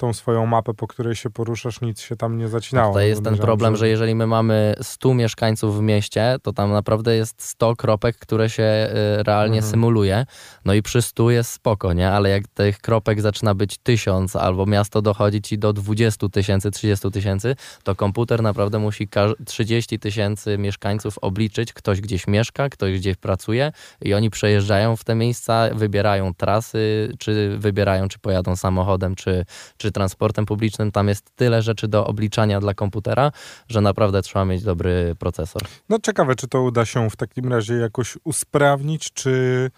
tą 0.00 0.12
swoją 0.12 0.46
mapę, 0.46 0.74
po 0.74 0.86
której 0.86 1.16
się 1.16 1.30
poruszasz, 1.30 1.80
nic 1.80 2.00
się 2.00 2.16
tam 2.16 2.38
nie 2.38 2.48
zacinało. 2.48 2.94
To 2.94 3.00
jest 3.00 3.24
ten 3.24 3.38
problem, 3.38 3.76
że 3.76 3.88
jeżeli 3.88 4.14
my 4.14 4.26
mamy 4.26 4.74
100 4.82 5.14
mieszkańców 5.14 5.78
w 5.78 5.80
mieście, 5.80 6.36
to 6.42 6.52
tam 6.52 6.72
naprawdę 6.72 7.16
jest 7.16 7.42
100 7.42 7.76
kropek, 7.76 8.16
które 8.16 8.50
się 8.50 8.62
y, 8.62 9.22
realnie 9.22 9.58
mhm. 9.58 9.70
symuluje. 9.70 10.26
No 10.64 10.74
i 10.74 10.82
przy 10.82 11.02
100 11.02 11.30
jest 11.30 11.52
spoko, 11.52 11.92
nie? 11.92 12.10
Ale 12.10 12.30
jak 12.30 12.48
tych 12.48 12.78
kropek 12.78 13.20
zaczyna 13.20 13.54
być 13.54 13.78
1000 13.78 14.36
albo 14.36 14.66
miasto 14.66 15.02
dochodzi 15.02 15.42
ci 15.42 15.58
do 15.58 15.72
20 15.72 16.28
tysięcy, 16.28 16.70
30 16.70 17.10
tysięcy, 17.10 17.56
to 17.82 17.94
komputer 17.94 18.42
naprawdę 18.42 18.78
musi 18.78 19.08
30 19.46 19.98
tysięcy 19.98 20.58
mieszkańców 20.58 21.18
obliczyć. 21.18 21.72
Ktoś 21.72 22.00
gdzieś 22.00 22.26
mieszka, 22.26 22.68
ktoś 22.68 22.98
gdzieś 22.98 23.16
pracuje 23.16 23.72
i 24.02 24.14
oni 24.14 24.30
przejeżdżają 24.30 24.96
w 24.96 25.04
te 25.04 25.14
miejsca, 25.14 25.68
wybierają 25.74 26.34
trasy, 26.34 27.12
czy 27.18 27.56
wybierają, 27.58 28.08
czy 28.08 28.18
pojadą 28.18 28.56
samochodem, 28.56 29.14
czy, 29.14 29.44
czy 29.76 29.89
czy 29.90 29.92
transportem 29.92 30.46
publicznym, 30.46 30.92
tam 30.92 31.08
jest 31.08 31.36
tyle 31.36 31.62
rzeczy 31.62 31.88
do 31.88 32.06
obliczania 32.06 32.60
dla 32.60 32.74
komputera, 32.74 33.32
że 33.68 33.80
naprawdę 33.80 34.22
trzeba 34.22 34.44
mieć 34.44 34.62
dobry 34.62 35.14
procesor. 35.18 35.62
No 35.88 35.98
ciekawe, 35.98 36.34
czy 36.34 36.48
to 36.48 36.62
uda 36.62 36.84
się 36.84 37.10
w 37.10 37.16
takim 37.16 37.52
razie 37.52 37.74
jakoś 37.74 38.18
usprawnić, 38.24 39.12
czy 39.12 39.70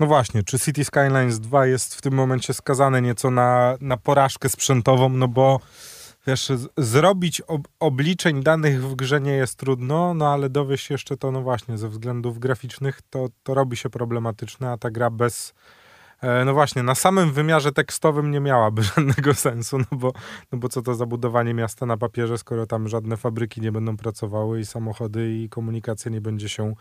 no 0.00 0.06
właśnie, 0.06 0.42
czy 0.42 0.58
City 0.58 0.84
Skylines 0.84 1.40
2 1.40 1.66
jest 1.66 1.94
w 1.94 2.02
tym 2.02 2.14
momencie 2.14 2.54
skazane 2.54 3.02
nieco 3.02 3.30
na, 3.30 3.76
na 3.80 3.96
porażkę 3.96 4.48
sprzętową, 4.48 5.08
no 5.08 5.28
bo 5.28 5.60
wiesz, 6.26 6.52
zrobić 6.76 7.40
ob 7.40 7.68
obliczeń 7.80 8.42
danych 8.42 8.84
w 8.84 8.94
grze 8.94 9.20
nie 9.20 9.32
jest 9.32 9.56
trudno, 9.56 10.14
no 10.14 10.32
ale 10.32 10.50
dowieść 10.50 10.90
jeszcze 10.90 11.16
to, 11.16 11.32
no 11.32 11.42
właśnie, 11.42 11.78
ze 11.78 11.88
względów 11.88 12.38
graficznych, 12.38 13.00
to, 13.10 13.28
to 13.42 13.54
robi 13.54 13.76
się 13.76 13.90
problematyczne, 13.90 14.70
a 14.70 14.78
ta 14.78 14.90
gra 14.90 15.10
bez 15.10 15.54
no 16.44 16.54
właśnie, 16.54 16.82
na 16.82 16.94
samym 16.94 17.32
wymiarze 17.32 17.72
tekstowym 17.72 18.30
nie 18.30 18.40
miałaby 18.40 18.82
żadnego 18.96 19.34
sensu, 19.34 19.78
no 19.78 19.98
bo, 19.98 20.12
no 20.52 20.58
bo 20.58 20.68
co 20.68 20.82
to 20.82 20.94
za 20.94 21.06
budowanie 21.06 21.54
miasta 21.54 21.86
na 21.86 21.96
papierze, 21.96 22.38
skoro 22.38 22.66
tam 22.66 22.88
żadne 22.88 23.16
fabryki 23.16 23.60
nie 23.60 23.72
będą 23.72 23.96
pracowały 23.96 24.60
i 24.60 24.66
samochody 24.66 25.34
i 25.34 25.48
komunikacja 25.48 26.10
nie 26.10 26.20
będzie 26.20 26.48
się 26.48 26.74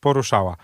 poruszała. 0.00 0.56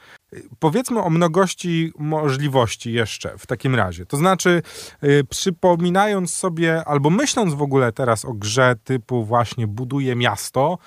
Powiedzmy 0.58 1.02
o 1.02 1.10
mnogości 1.10 1.92
możliwości 1.98 2.92
jeszcze 2.92 3.38
w 3.38 3.46
takim 3.46 3.74
razie. 3.74 4.06
To 4.06 4.16
znaczy, 4.16 4.62
yy, 5.02 5.24
przypominając 5.24 6.34
sobie, 6.34 6.84
albo 6.84 7.10
myśląc 7.10 7.54
w 7.54 7.62
ogóle 7.62 7.92
teraz 7.92 8.24
o 8.24 8.32
grze 8.32 8.76
typu 8.84 9.24
właśnie 9.24 9.66
buduję 9.66 10.16
miasto, 10.16 10.78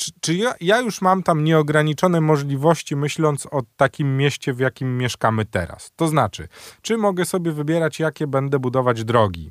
czy, 0.00 0.10
czy 0.20 0.34
ja, 0.34 0.54
ja, 0.60 0.80
już 0.80 1.02
mam 1.02 1.22
tam 1.22 1.44
nieograniczone 1.44 2.20
możliwości, 2.20 2.96
myśląc 2.96 3.46
o 3.46 3.62
takim 3.76 4.16
mieście, 4.16 4.52
w 4.52 4.58
jakim 4.58 4.98
mieszkamy 4.98 5.44
teraz? 5.44 5.92
To 5.96 6.08
znaczy, 6.08 6.48
czy 6.82 6.98
mogę 6.98 7.24
sobie 7.24 7.52
wybierać, 7.52 7.98
jakie 8.00 8.26
będę 8.26 8.58
budować 8.58 9.04
drogi? 9.04 9.50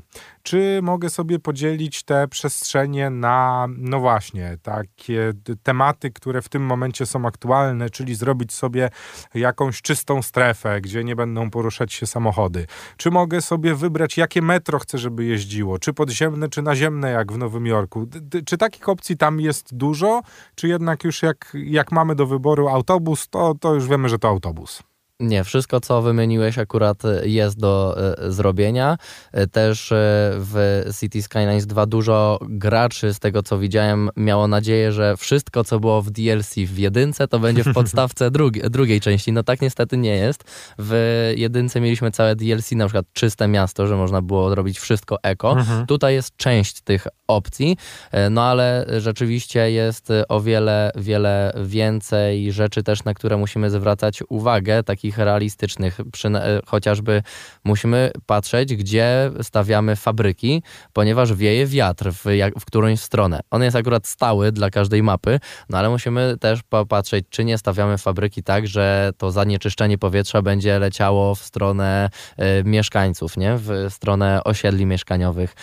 Czy 0.50 0.79
mogę 0.84 1.10
sobie 1.10 1.39
podzielić 1.39 2.03
te 2.03 2.27
przestrzenie 2.27 3.10
na, 3.10 3.68
no 3.77 4.00
właśnie, 4.00 4.58
takie 4.62 5.34
tematy, 5.63 6.12
które 6.12 6.41
w 6.41 6.50
tym 6.50 6.63
momencie 6.63 7.06
są 7.06 7.25
aktualne, 7.25 7.89
czyli 7.89 8.15
zrobić 8.15 8.53
sobie 8.53 8.89
jakąś 9.34 9.82
czystą 9.82 10.22
strefę, 10.22 10.82
gdzie 10.82 11.03
nie 11.03 11.15
będą 11.15 11.50
poruszać 11.50 11.94
się 11.94 12.08
samochody? 12.08 12.68
Czy 12.98 13.12
mogę 13.12 13.41
sobie 13.41 13.75
wybrać, 13.75 14.18
jakie 14.18 14.41
metro 14.41 14.79
chcę, 14.79 14.98
żeby 14.98 15.25
jeździło? 15.25 15.79
Czy 15.79 15.94
podziemne, 15.94 16.50
czy 16.50 16.62
naziemne, 16.62 17.12
jak 17.12 17.32
w 17.32 17.38
Nowym 17.38 17.65
Jorku? 17.65 18.08
Czy 18.46 18.58
takich 18.58 18.89
opcji 18.89 19.18
tam 19.18 19.39
jest 19.39 19.75
dużo? 19.75 20.22
czy 20.56 20.68
jednak 20.68 21.03
już 21.03 21.24
jak, 21.24 21.51
jak 21.63 21.91
mamy 21.91 22.15
do 22.15 22.25
wyboru 22.25 22.68
autobus, 22.68 23.27
to, 23.27 23.56
to 23.56 23.74
już 23.74 23.88
wiemy, 23.88 24.10
że 24.10 24.20
to 24.20 24.27
autobus? 24.27 24.84
Nie, 25.20 25.44
wszystko 25.44 25.80
co 25.80 26.02
wymieniłeś 26.02 26.58
akurat 26.58 27.04
jest 27.24 27.60
do 27.60 27.96
e, 27.98 28.32
zrobienia. 28.32 28.98
E, 29.32 29.48
też 29.48 29.92
e, 29.92 29.96
w 30.36 30.84
City 31.00 31.22
Skylines 31.22 31.68
2 31.68 31.86
dużo 31.86 32.40
graczy, 32.42 33.14
z 33.14 33.20
tego 33.20 33.44
co 33.44 33.60
widziałem, 33.60 34.10
miało 34.16 34.48
nadzieję, 34.48 34.92
że 34.92 35.18
wszystko 35.18 35.64
co 35.64 35.80
było 35.80 36.02
w 36.02 36.12
DLC 36.12 36.56
w 36.56 36.78
jedynce, 36.78 37.28
to 37.28 37.40
będzie 37.40 37.64
w 37.64 37.74
podstawce 37.80 38.32
drugi, 38.32 38.62
drugiej 38.70 39.02
części. 39.02 39.32
No 39.32 39.44
tak 39.44 39.62
niestety 39.62 39.98
nie 39.98 40.16
jest. 40.16 40.44
W 40.78 41.34
jedynce 41.36 41.82
mieliśmy 41.82 42.12
całe 42.12 42.36
DLC, 42.36 42.72
na 42.72 42.86
przykład 42.86 43.06
czyste 43.14 43.48
miasto, 43.48 43.88
że 43.88 43.96
można 43.96 44.22
było 44.22 44.56
robić 44.56 44.80
wszystko 44.80 45.18
eko. 45.24 45.52
Mhm. 45.52 45.86
Tutaj 45.86 46.14
jest 46.14 46.38
część 46.38 46.82
tych 46.82 47.08
opcji, 47.28 47.78
no 48.32 48.44
ale 48.44 48.86
rzeczywiście 48.98 49.72
jest 49.72 50.10
o 50.30 50.42
wiele, 50.42 50.92
wiele 50.96 51.54
więcej 51.64 52.52
rzeczy 52.52 52.84
też, 52.84 53.04
na 53.04 53.14
które 53.14 53.38
musimy 53.38 53.70
zwracać 53.70 54.24
uwagę, 54.30 54.84
takich 54.84 55.09
takich 55.10 55.18
realistycznych. 55.18 56.00
E, 56.25 56.62
chociażby 56.66 57.24
musimy 57.63 58.12
patrzeć, 58.25 58.75
gdzie 58.75 59.32
stawiamy 59.42 59.96
fabryki, 59.96 60.63
ponieważ 60.94 61.34
wieje 61.34 61.66
wiatr 61.68 62.12
w, 62.12 62.25
jak, 62.25 62.60
w 62.60 62.66
którąś 62.66 63.00
stronę. 63.00 63.39
On 63.51 63.63
jest 63.63 63.75
akurat 63.75 64.08
stały 64.08 64.51
dla 64.51 64.70
każdej 64.70 65.04
mapy, 65.04 65.39
no 65.70 65.78
ale 65.78 65.89
musimy 65.89 66.38
też 66.39 66.63
popatrzeć, 66.63 67.25
czy 67.30 67.46
nie 67.46 67.58
stawiamy 67.58 67.98
fabryki 67.98 68.44
tak, 68.44 68.68
że 68.68 69.12
to 69.18 69.32
zanieczyszczenie 69.32 69.98
powietrza 69.98 70.42
będzie 70.42 70.80
leciało 70.80 71.36
w 71.36 71.39
stronę 71.39 72.10
y, 72.39 72.63
mieszkańców, 72.63 73.38
nie? 73.38 73.56
w 73.58 73.88
stronę 73.89 74.44
osiedli 74.44 74.86
mieszkaniowych. 74.86 75.56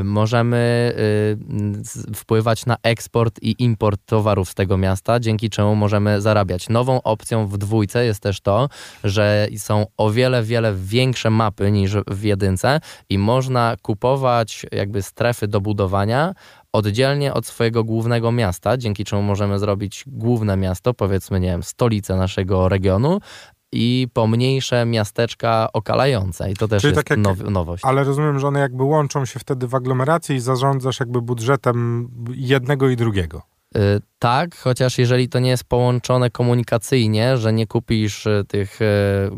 Y, 0.00 0.04
możemy 0.04 0.92
y, 2.10 2.14
wpływać 2.14 2.66
na 2.66 2.76
eksport 2.82 3.38
i 3.42 3.54
import 3.58 4.00
towarów 4.06 4.50
z 4.50 4.54
tego 4.54 4.76
miasta, 4.76 5.20
dzięki 5.20 5.50
czemu 5.50 5.76
możemy 5.76 6.20
zarabiać. 6.20 6.68
Nową 6.68 7.02
opcją 7.02 7.46
w 7.46 7.58
dwójce 7.58 8.04
jest 8.04 8.20
też 8.20 8.40
to, 8.40 8.68
że 9.04 9.48
są 9.56 9.86
o 9.96 10.10
wiele, 10.10 10.42
wiele 10.42 10.74
większe 10.74 11.30
mapy 11.30 11.70
niż 11.70 11.96
w 12.06 12.22
jedynce 12.22 12.80
i 13.08 13.18
można 13.18 13.76
kupować 13.82 14.66
jakby 14.72 15.02
strefy 15.02 15.48
do 15.48 15.60
budowania 15.60 16.34
oddzielnie 16.72 17.34
od 17.34 17.46
swojego 17.46 17.84
głównego 17.84 18.32
miasta, 18.32 18.76
dzięki 18.76 19.04
czemu 19.04 19.22
możemy 19.22 19.58
zrobić 19.58 20.04
główne 20.06 20.56
miasto, 20.56 20.94
powiedzmy, 20.94 21.40
nie 21.40 21.48
wiem, 21.48 21.62
stolicę 21.62 22.16
naszego 22.16 22.68
regionu, 22.68 23.20
i 23.72 24.08
pomniejsze 24.12 24.86
miasteczka 24.86 25.68
okalające. 25.72 26.50
I 26.50 26.54
to 26.54 26.68
też 26.68 26.82
Czyli 26.82 26.94
jest 26.94 27.06
tak 27.06 27.10
jak, 27.10 27.18
now, 27.18 27.38
nowość. 27.50 27.84
Ale 27.84 28.04
rozumiem, 28.04 28.38
że 28.38 28.48
one 28.48 28.60
jakby 28.60 28.82
łączą 28.82 29.24
się 29.24 29.40
wtedy 29.40 29.66
w 29.68 29.74
aglomerację 29.74 30.36
i 30.36 30.40
zarządzasz 30.40 31.00
jakby 31.00 31.22
budżetem 31.22 32.08
jednego 32.34 32.88
i 32.88 32.96
drugiego. 32.96 33.42
Y 33.76 34.00
Tak, 34.22 34.56
chociaż 34.56 34.98
jeżeli 34.98 35.28
to 35.28 35.38
nie 35.38 35.50
jest 35.50 35.64
połączone 35.64 36.30
komunikacyjnie, 36.30 37.36
że 37.36 37.52
nie 37.52 37.66
kupisz 37.66 38.26
e, 38.26 38.44
tych 38.48 38.82
e, 38.82 38.86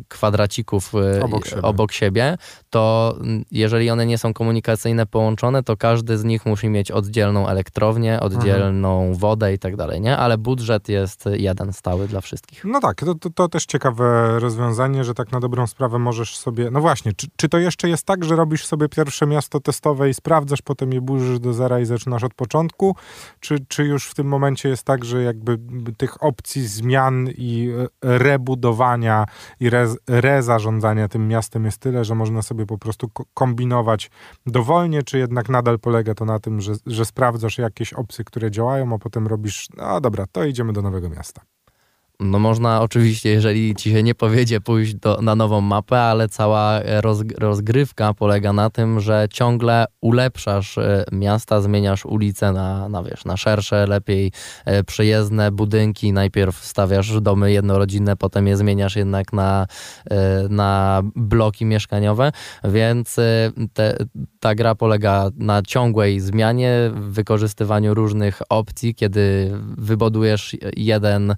kwadracików 0.09 0.93
e, 0.95 1.23
Obok 1.23 1.47
siebie. 1.47 1.63
obok 1.63 1.93
siebie, 1.93 2.39
to 2.71 3.15
mm, 3.21 3.45
jeżeli 3.51 3.91
one 3.91 4.07
nie 4.07 4.19
są 4.19 4.35
komunikacyjne 4.35 5.07
połączone, 5.07 5.63
to 5.63 5.77
każdy 5.77 6.19
z 6.19 6.25
nich 6.25 6.47
musi 6.47 6.69
mieć 6.69 6.91
oddzielną 6.91 7.49
elektrownię, 7.49 8.21
oddzielną 8.21 9.15
wodę 9.15 9.55
i 9.55 9.59
tak 9.59 9.77
dalej, 9.77 10.01
nie? 10.01 10.17
Ale 10.17 10.39
budżet 10.39 10.89
jest 10.89 11.25
jeden 11.33 11.73
stały 11.73 12.09
dla 12.09 12.21
wszystkich. 12.21 12.65
No 12.65 12.81
tak, 12.81 12.97
to, 12.97 13.15
to, 13.15 13.31
to 13.31 13.49
też 13.49 13.67
ciekawe 13.67 14.39
rozwiązanie, 14.41 15.05
że 15.05 15.15
tak 15.15 15.33
na 15.33 15.41
dobrą 15.41 15.67
sprawę 15.67 15.99
możesz 15.99 16.37
sobie. 16.37 16.71
No 16.71 16.81
właśnie, 16.81 17.13
czy, 17.13 17.27
czy 17.37 17.49
to 17.49 17.59
jeszcze 17.59 17.89
jest 17.89 18.07
tak, 18.07 18.25
że 18.25 18.37
robisz 18.37 18.67
sobie 18.67 18.89
pierwsze 18.89 19.27
miasto 19.27 19.61
testowe 19.61 20.11
i 20.11 20.15
sprawdzasz, 20.15 20.63
potem 20.63 20.93
je 20.93 21.01
burzysz 21.01 21.39
do 21.39 21.53
zera 21.53 21.81
i 21.81 21.85
zaczynasz 21.85 22.25
od 22.25 22.35
początku? 22.35 22.97
Czy, 23.41 23.57
czy 23.69 23.85
już 23.85 24.07
w 24.07 24.15
tym 24.15 24.27
momencie 24.27 24.72
jest 24.73 24.85
tak, 24.85 25.05
że 25.05 25.23
jakby 25.23 25.59
tych 25.97 26.23
opcji 26.23 26.67
zmian 26.67 27.29
i 27.37 27.69
e, 28.05 28.19
rebudowania 28.19 29.27
i 29.61 29.67
re, 29.67 29.95
rezarządzania 30.09 31.09
tym 31.09 31.29
miastem 31.29 31.65
jest 31.65 31.79
tyle, 31.79 32.05
że 32.05 32.15
można 32.15 32.43
sobie 32.43 32.67
po 32.67 32.79
prostu 32.79 33.09
ko- 33.09 33.25
kombinować 33.35 34.11
dowolnie, 34.47 35.03
czy 35.03 35.19
jednak 35.19 35.49
nadal 35.49 35.79
polega 35.79 36.15
to 36.15 36.25
na 36.25 36.39
tym, 36.39 36.61
że, 36.61 36.73
że 36.87 37.05
sprawdzasz 37.05 37.59
jakieś 37.59 37.93
opcje, 37.93 38.25
które 38.25 38.51
działają, 38.51 38.95
a 38.95 38.99
potem 38.99 39.27
robisz, 39.27 39.69
no 39.77 40.01
dobra, 40.01 40.27
to 40.33 40.45
idziemy 40.45 40.73
do 40.73 40.83
nowego 40.83 41.09
miasta. 41.09 41.43
No 42.23 42.39
można 42.39 42.81
oczywiście, 42.81 43.31
jeżeli 43.31 43.75
ci 43.75 43.91
się 43.91 44.03
nie 44.03 44.15
powiedzie, 44.15 44.61
pójść 44.61 44.95
do, 44.95 45.19
na 45.23 45.35
nową 45.35 45.61
mapę, 45.61 46.01
ale 46.01 46.29
cała 46.29 46.81
roz, 47.01 47.23
rozgrywka 47.39 48.15
polega 48.15 48.53
na 48.53 48.71
tym, 48.71 49.01
że 49.01 49.27
ciągle 49.31 49.85
ulepszasz 50.01 50.79
e, 50.79 51.05
miasta, 51.13 51.61
zmieniasz 51.61 52.07
ulice 52.07 52.53
na, 52.53 52.89
na, 52.89 53.03
wiesz, 53.03 53.25
na 53.25 53.37
szersze, 53.37 53.87
lepiej 53.87 54.33
e, 54.65 54.85
przyjezdne 54.85 55.51
budynki. 55.51 56.13
Najpierw 56.13 56.65
stawiasz 56.65 57.21
domy 57.21 57.53
jednorodzinne, 57.53 58.17
potem 58.17 58.47
je 58.47 58.57
zmieniasz 58.57 58.97
jednak 58.97 59.33
na, 59.33 59.67
e, 60.11 60.49
na 60.49 61.03
bloki 61.17 61.65
mieszkaniowe, 61.65 62.33
więc 62.65 63.17
te, 63.73 63.97
ta 64.43 64.55
gra 64.55 64.75
polega 64.75 65.31
na 65.37 65.63
ciągłej 65.63 66.21
zmianie, 66.21 66.91
wykorzystywaniu 66.95 67.95
różnych 67.95 68.43
opcji, 68.49 68.95
kiedy 68.95 69.53
wybudujesz 69.79 70.57
jeden 70.77 71.35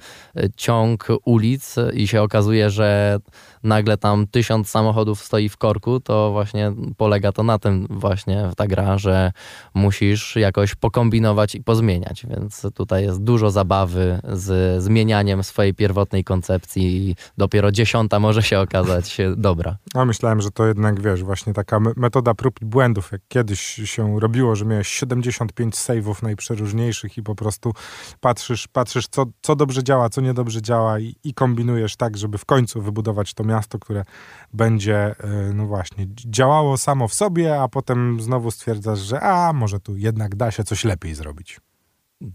ciąg 0.57 1.09
ulic 1.25 1.75
i 1.95 2.09
się 2.09 2.23
okazuje, 2.23 2.71
że 2.71 3.19
nagle 3.63 3.97
tam 3.97 4.27
tysiąc 4.27 4.69
samochodów 4.69 5.21
stoi 5.23 5.49
w 5.49 5.57
korku, 5.57 6.01
to 6.01 6.33
właśnie 6.33 6.73
polega 6.97 7.33
to 7.33 7.43
na 7.43 7.59
tym 7.59 7.87
właśnie 7.91 8.51
ta 8.57 8.67
gra, 8.67 8.99
że 8.99 9.33
musisz 9.75 10.37
jakoś 10.37 10.75
pokombinować 10.75 11.55
i 11.55 11.63
pozmieniać, 11.63 12.27
więc 12.31 12.67
tutaj 12.75 13.05
jest 13.05 13.23
dużo 13.23 13.51
zabawy 13.51 14.21
z 14.33 14.83
zmienianiem 14.83 15.45
swojej 15.45 15.75
pierwotnej 15.75 16.25
koncepcji 16.25 17.11
i 17.11 17.17
dopiero 17.39 17.73
dziesiąta 17.73 18.21
może 18.21 18.43
się 18.43 18.61
okazać 18.61 19.19
dobra. 19.37 19.77
No 19.95 20.05
myślałem, 20.05 20.41
że 20.41 20.51
to 20.51 20.67
jednak, 20.67 21.01
wiesz, 21.01 21.23
właśnie 21.23 21.53
taka 21.53 21.81
metoda 21.97 22.35
prób 22.35 22.63
i 22.63 22.65
błędów, 22.65 22.94
jak 23.13 23.21
kiedyś 23.29 23.61
się 23.85 24.21
robiło, 24.21 24.57
że 24.57 24.65
miałeś 24.65 24.89
75 24.89 25.75
save'ów 25.75 26.23
najprzeróżniejszych 26.23 27.19
i 27.19 27.23
po 27.23 27.35
prostu 27.35 27.73
patrzysz, 28.21 28.69
patrzysz 28.69 29.09
co, 29.09 29.27
co 29.43 29.57
dobrze 29.57 29.85
działa, 29.85 30.09
co 30.09 30.21
niedobrze 30.21 30.63
działa 30.63 30.99
i, 30.99 31.17
i 31.25 31.35
kombinujesz 31.35 31.97
tak, 31.97 32.17
żeby 32.17 32.39
w 32.39 32.45
końcu 32.45 32.83
wybudować 32.83 33.35
to 33.35 33.45
miasto, 33.45 33.79
które 33.79 34.05
będzie, 34.53 34.97
e, 34.97 35.53
no 35.55 35.67
właśnie, 35.67 36.07
działało 36.09 36.79
samo 36.79 37.09
w 37.09 37.15
sobie, 37.15 37.61
a 37.61 37.69
potem 37.69 38.21
znowu 38.21 38.51
stwierdzasz, 38.51 38.99
że 38.99 39.21
a, 39.21 39.53
może 39.53 39.81
tu 39.81 39.97
jednak 39.97 40.37
da 40.37 40.51
się 40.51 40.65
coś 40.65 40.85
lepiej 40.85 41.15
zrobić. 41.15 41.61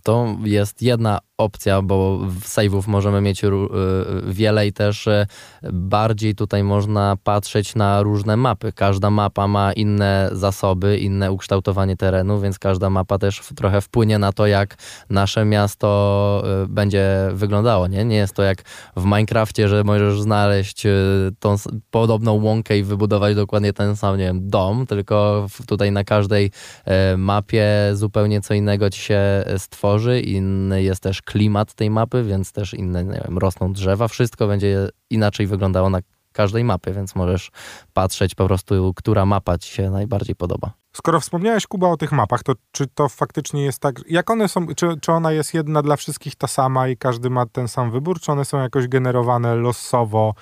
To 0.03 0.37
jest 0.43 0.81
jedna 0.81 1.19
opcja, 1.39 1.81
bo 1.81 2.19
save'ów 2.45 2.87
możemy 2.87 3.21
mieć 3.21 3.43
y, 3.43 3.49
wiele 4.27 4.67
i 4.67 4.73
też 4.73 5.07
y, 5.07 5.25
bardziej 5.73 6.35
tutaj 6.35 6.63
można 6.63 7.15
patrzeć 7.23 7.75
na 7.75 8.01
różne 8.01 8.37
mapy. 8.37 8.71
Każda 8.71 9.09
mapa 9.09 9.47
ma 9.47 9.73
inne 9.73 10.29
zasoby, 10.31 10.97
inne 10.97 11.31
ukształtowanie 11.31 11.97
terenu, 11.97 12.39
więc 12.39 12.59
każda 12.59 12.89
mapa 12.89 13.17
też 13.17 13.41
trochę 13.55 13.81
wpłynie 13.81 14.19
na 14.19 14.33
to, 14.33 14.47
jak 14.47 14.75
nasze 15.09 15.45
miasto 15.45 16.43
y, 16.63 16.67
będzie 16.67 17.29
wyglądało. 17.33 17.87
Nie, 17.87 18.05
nie 18.05 18.15
jest 18.15 18.33
to 18.33 18.43
jak 18.43 18.61
w 18.95 19.05
Minecrafcie, 19.05 19.67
że 19.67 19.83
możesz 19.83 20.21
znaleźć 20.21 20.83
tą 21.39 21.55
podobną 21.91 22.43
łąkę 22.43 22.77
i 22.77 22.83
wybudować 22.83 23.35
dokładnie 23.35 23.73
ten 23.73 23.95
sam, 23.95 24.17
nie 24.17 24.25
wiem, 24.25 24.49
dom, 24.49 24.85
tylko 24.85 25.47
tutaj 25.67 25.91
na 25.91 26.03
każdej 26.03 26.51
mapie 27.17 27.67
zupełnie 27.93 28.41
co 28.41 28.53
innego 28.53 28.89
ci 28.89 29.01
się 29.01 29.43
stworzy. 29.57 29.78
Inny 30.21 30.83
jest 30.83 31.03
też 31.03 31.21
klimat 31.21 31.73
tej 31.73 31.89
mapy, 31.89 32.23
więc 32.23 32.51
też 32.51 32.73
inne, 32.73 33.05
wiem, 33.05 33.37
rosną 33.37 33.73
drzewa, 33.73 34.07
wszystko 34.07 34.47
będzie 34.47 34.89
inaczej 35.09 35.47
wyglądało 35.47 35.89
na 35.89 35.99
każdej 36.39 36.63
mapie, 36.63 36.93
więc 36.93 37.15
możesz 37.15 37.51
patrzeć 37.93 38.35
po 38.35 38.45
prostu, 38.45 38.93
która 38.95 39.25
mapa 39.25 39.57
ci 39.57 39.73
się 39.73 39.89
najbardziej 39.89 40.35
podoba. 40.35 40.71
Skoro 40.93 41.19
wspomniałeś, 41.19 41.67
Kuba, 41.67 41.87
o 41.87 41.97
tych 41.97 42.11
mapach, 42.11 42.43
to 42.43 42.53
czy 42.71 42.87
to 42.87 43.09
faktycznie 43.09 43.63
jest 43.63 43.79
tak, 43.79 44.01
jak 44.09 44.29
one 44.29 44.47
są, 44.47 44.67
czy, 44.75 44.87
czy 45.01 45.11
ona 45.11 45.31
jest 45.31 45.53
jedna 45.53 45.81
dla 45.81 45.95
wszystkich 45.95 46.35
ta 46.35 46.47
sama 46.47 46.87
i 46.87 46.97
każdy 46.97 47.29
ma 47.29 47.45
ten 47.45 47.67
sam 47.67 47.91
wybór, 47.91 48.19
czy 48.19 48.31
one 48.31 48.45
są 48.45 48.57
jakoś 48.57 48.87
generowane 48.87 49.55
losowo 49.55 50.33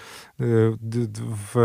y, 0.41 0.77
w 1.53 1.55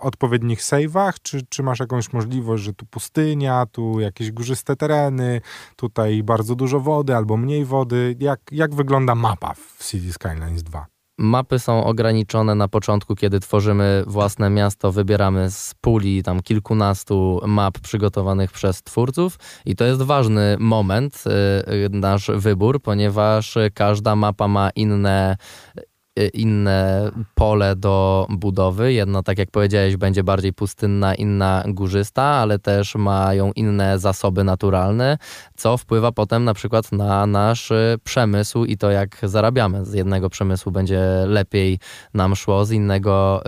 odpowiednich 0.00 0.60
save'ach, 0.60 1.12
czy, 1.22 1.42
czy 1.48 1.62
masz 1.62 1.80
jakąś 1.80 2.12
możliwość, 2.12 2.62
że 2.62 2.72
tu 2.72 2.86
pustynia, 2.86 3.66
tu 3.66 4.00
jakieś 4.00 4.32
górzyste 4.32 4.76
tereny, 4.76 5.40
tutaj 5.76 6.22
bardzo 6.22 6.54
dużo 6.54 6.80
wody 6.80 7.16
albo 7.16 7.36
mniej 7.36 7.64
wody, 7.64 8.16
jak, 8.18 8.40
jak 8.52 8.74
wygląda 8.74 9.14
mapa 9.14 9.54
w 9.54 9.84
City 9.84 10.12
Skylines 10.12 10.62
2? 10.62 10.95
Mapy 11.18 11.58
są 11.58 11.84
ograniczone 11.84 12.54
na 12.54 12.68
początku, 12.68 13.14
kiedy 13.14 13.40
tworzymy 13.40 14.04
własne 14.06 14.50
miasto, 14.50 14.92
wybieramy 14.92 15.50
z 15.50 15.74
puli 15.80 16.22
tam 16.22 16.42
kilkunastu 16.42 17.40
map 17.46 17.78
przygotowanych 17.78 18.52
przez 18.52 18.82
twórców. 18.82 19.38
I 19.64 19.76
to 19.76 19.84
jest 19.84 20.02
ważny 20.02 20.56
moment, 20.58 21.24
y, 21.86 21.88
nasz 21.90 22.30
wybór, 22.34 22.82
ponieważ 22.82 23.58
każda 23.74 24.16
mapa 24.16 24.48
ma 24.48 24.70
inne 24.70 25.36
inne 26.34 27.10
pole 27.34 27.76
do 27.76 28.26
budowy. 28.30 28.92
Jedno, 28.92 29.22
tak 29.22 29.38
jak 29.38 29.50
powiedziałeś, 29.50 29.96
będzie 29.96 30.24
bardziej 30.24 30.52
pustynna, 30.52 31.14
inna 31.14 31.64
górzysta, 31.66 32.22
ale 32.22 32.58
też 32.58 32.94
mają 32.94 33.52
inne 33.52 33.98
zasoby 33.98 34.44
naturalne, 34.44 35.18
co 35.56 35.76
wpływa 35.76 36.12
potem 36.12 36.44
na 36.44 36.54
przykład 36.54 36.92
na 36.92 37.26
nasz 37.26 37.72
przemysł 38.04 38.64
i 38.64 38.76
to, 38.76 38.90
jak 38.90 39.18
zarabiamy. 39.22 39.84
Z 39.84 39.92
jednego 39.92 40.30
przemysłu 40.30 40.72
będzie 40.72 41.00
lepiej 41.26 41.78
nam 42.14 42.36
szło, 42.36 42.64
z 42.64 42.70
innego 42.70 43.42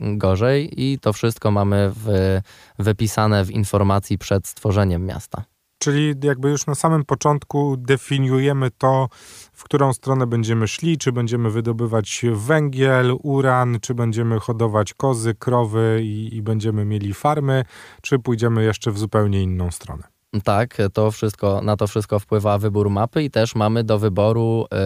y, 0.00 0.16
gorzej 0.16 0.82
i 0.82 0.98
to 0.98 1.12
wszystko 1.12 1.50
mamy 1.50 1.90
w, 1.94 2.38
wypisane 2.78 3.44
w 3.44 3.50
informacji 3.50 4.18
przed 4.18 4.46
stworzeniem 4.46 5.06
miasta. 5.06 5.44
Czyli 5.78 6.14
jakby 6.22 6.48
już 6.48 6.66
na 6.66 6.74
samym 6.74 7.04
początku 7.04 7.76
definiujemy 7.76 8.70
to, 8.70 9.08
w 9.56 9.64
którą 9.64 9.92
stronę 9.92 10.26
będziemy 10.26 10.68
szli, 10.68 10.98
czy 10.98 11.12
będziemy 11.12 11.50
wydobywać 11.50 12.24
węgiel, 12.32 13.16
uran, 13.22 13.78
czy 13.80 13.94
będziemy 13.94 14.40
hodować 14.40 14.94
kozy, 14.94 15.34
krowy 15.34 16.00
i, 16.02 16.36
i 16.36 16.42
będziemy 16.42 16.84
mieli 16.84 17.14
farmy, 17.14 17.64
czy 18.02 18.18
pójdziemy 18.18 18.64
jeszcze 18.64 18.92
w 18.92 18.98
zupełnie 18.98 19.42
inną 19.42 19.70
stronę. 19.70 20.02
Tak, 20.44 20.76
to 20.92 21.10
wszystko, 21.10 21.60
na 21.62 21.76
to 21.76 21.86
wszystko 21.86 22.18
wpływa 22.18 22.58
wybór 22.58 22.90
mapy 22.90 23.22
i 23.22 23.30
też 23.30 23.54
mamy 23.54 23.84
do 23.84 23.98
wyboru 23.98 24.66
yy, 24.72 24.78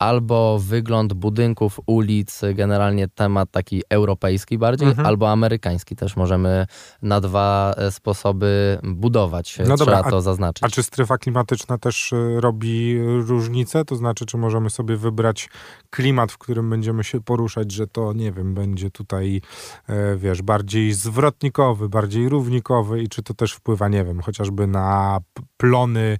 albo 0.00 0.58
wygląd 0.58 1.12
budynków, 1.12 1.80
ulic, 1.86 2.40
generalnie 2.54 3.08
temat 3.08 3.50
taki 3.50 3.82
europejski 3.88 4.58
bardziej, 4.58 4.88
mhm. 4.88 5.06
albo 5.06 5.30
amerykański 5.30 5.96
też 5.96 6.16
możemy 6.16 6.66
na 7.02 7.20
dwa 7.20 7.74
e, 7.76 7.90
sposoby 7.90 8.78
budować. 8.82 9.58
No 9.58 9.64
Trzeba 9.64 9.76
dobra, 9.76 10.10
to 10.10 10.20
zaznaczyć. 10.20 10.64
A 10.64 10.68
czy 10.68 10.82
strefa 10.82 11.18
klimatyczna 11.18 11.78
też 11.78 12.12
e, 12.12 12.40
robi 12.40 12.98
różnicę? 13.26 13.84
To 13.84 13.96
znaczy, 13.96 14.26
czy 14.26 14.36
możemy 14.36 14.70
sobie 14.70 14.96
wybrać 14.96 15.48
klimat, 15.90 16.32
w 16.32 16.38
którym 16.38 16.70
będziemy 16.70 17.04
się 17.04 17.20
poruszać, 17.20 17.72
że 17.72 17.86
to, 17.86 18.12
nie 18.12 18.32
wiem, 18.32 18.54
będzie 18.54 18.90
tutaj, 18.90 19.40
e, 19.88 20.16
wiesz, 20.16 20.42
bardziej 20.42 20.92
zwrotnikowy, 20.92 21.88
bardziej 21.88 22.28
równikowy 22.28 23.02
i 23.02 23.08
czy 23.08 23.22
to 23.22 23.34
też 23.34 23.52
wpływa, 23.52 23.88
nie 23.88 24.04
wiem, 24.04 24.20
chociażby 24.20 24.66
na 24.66 25.18
plony 25.56 26.18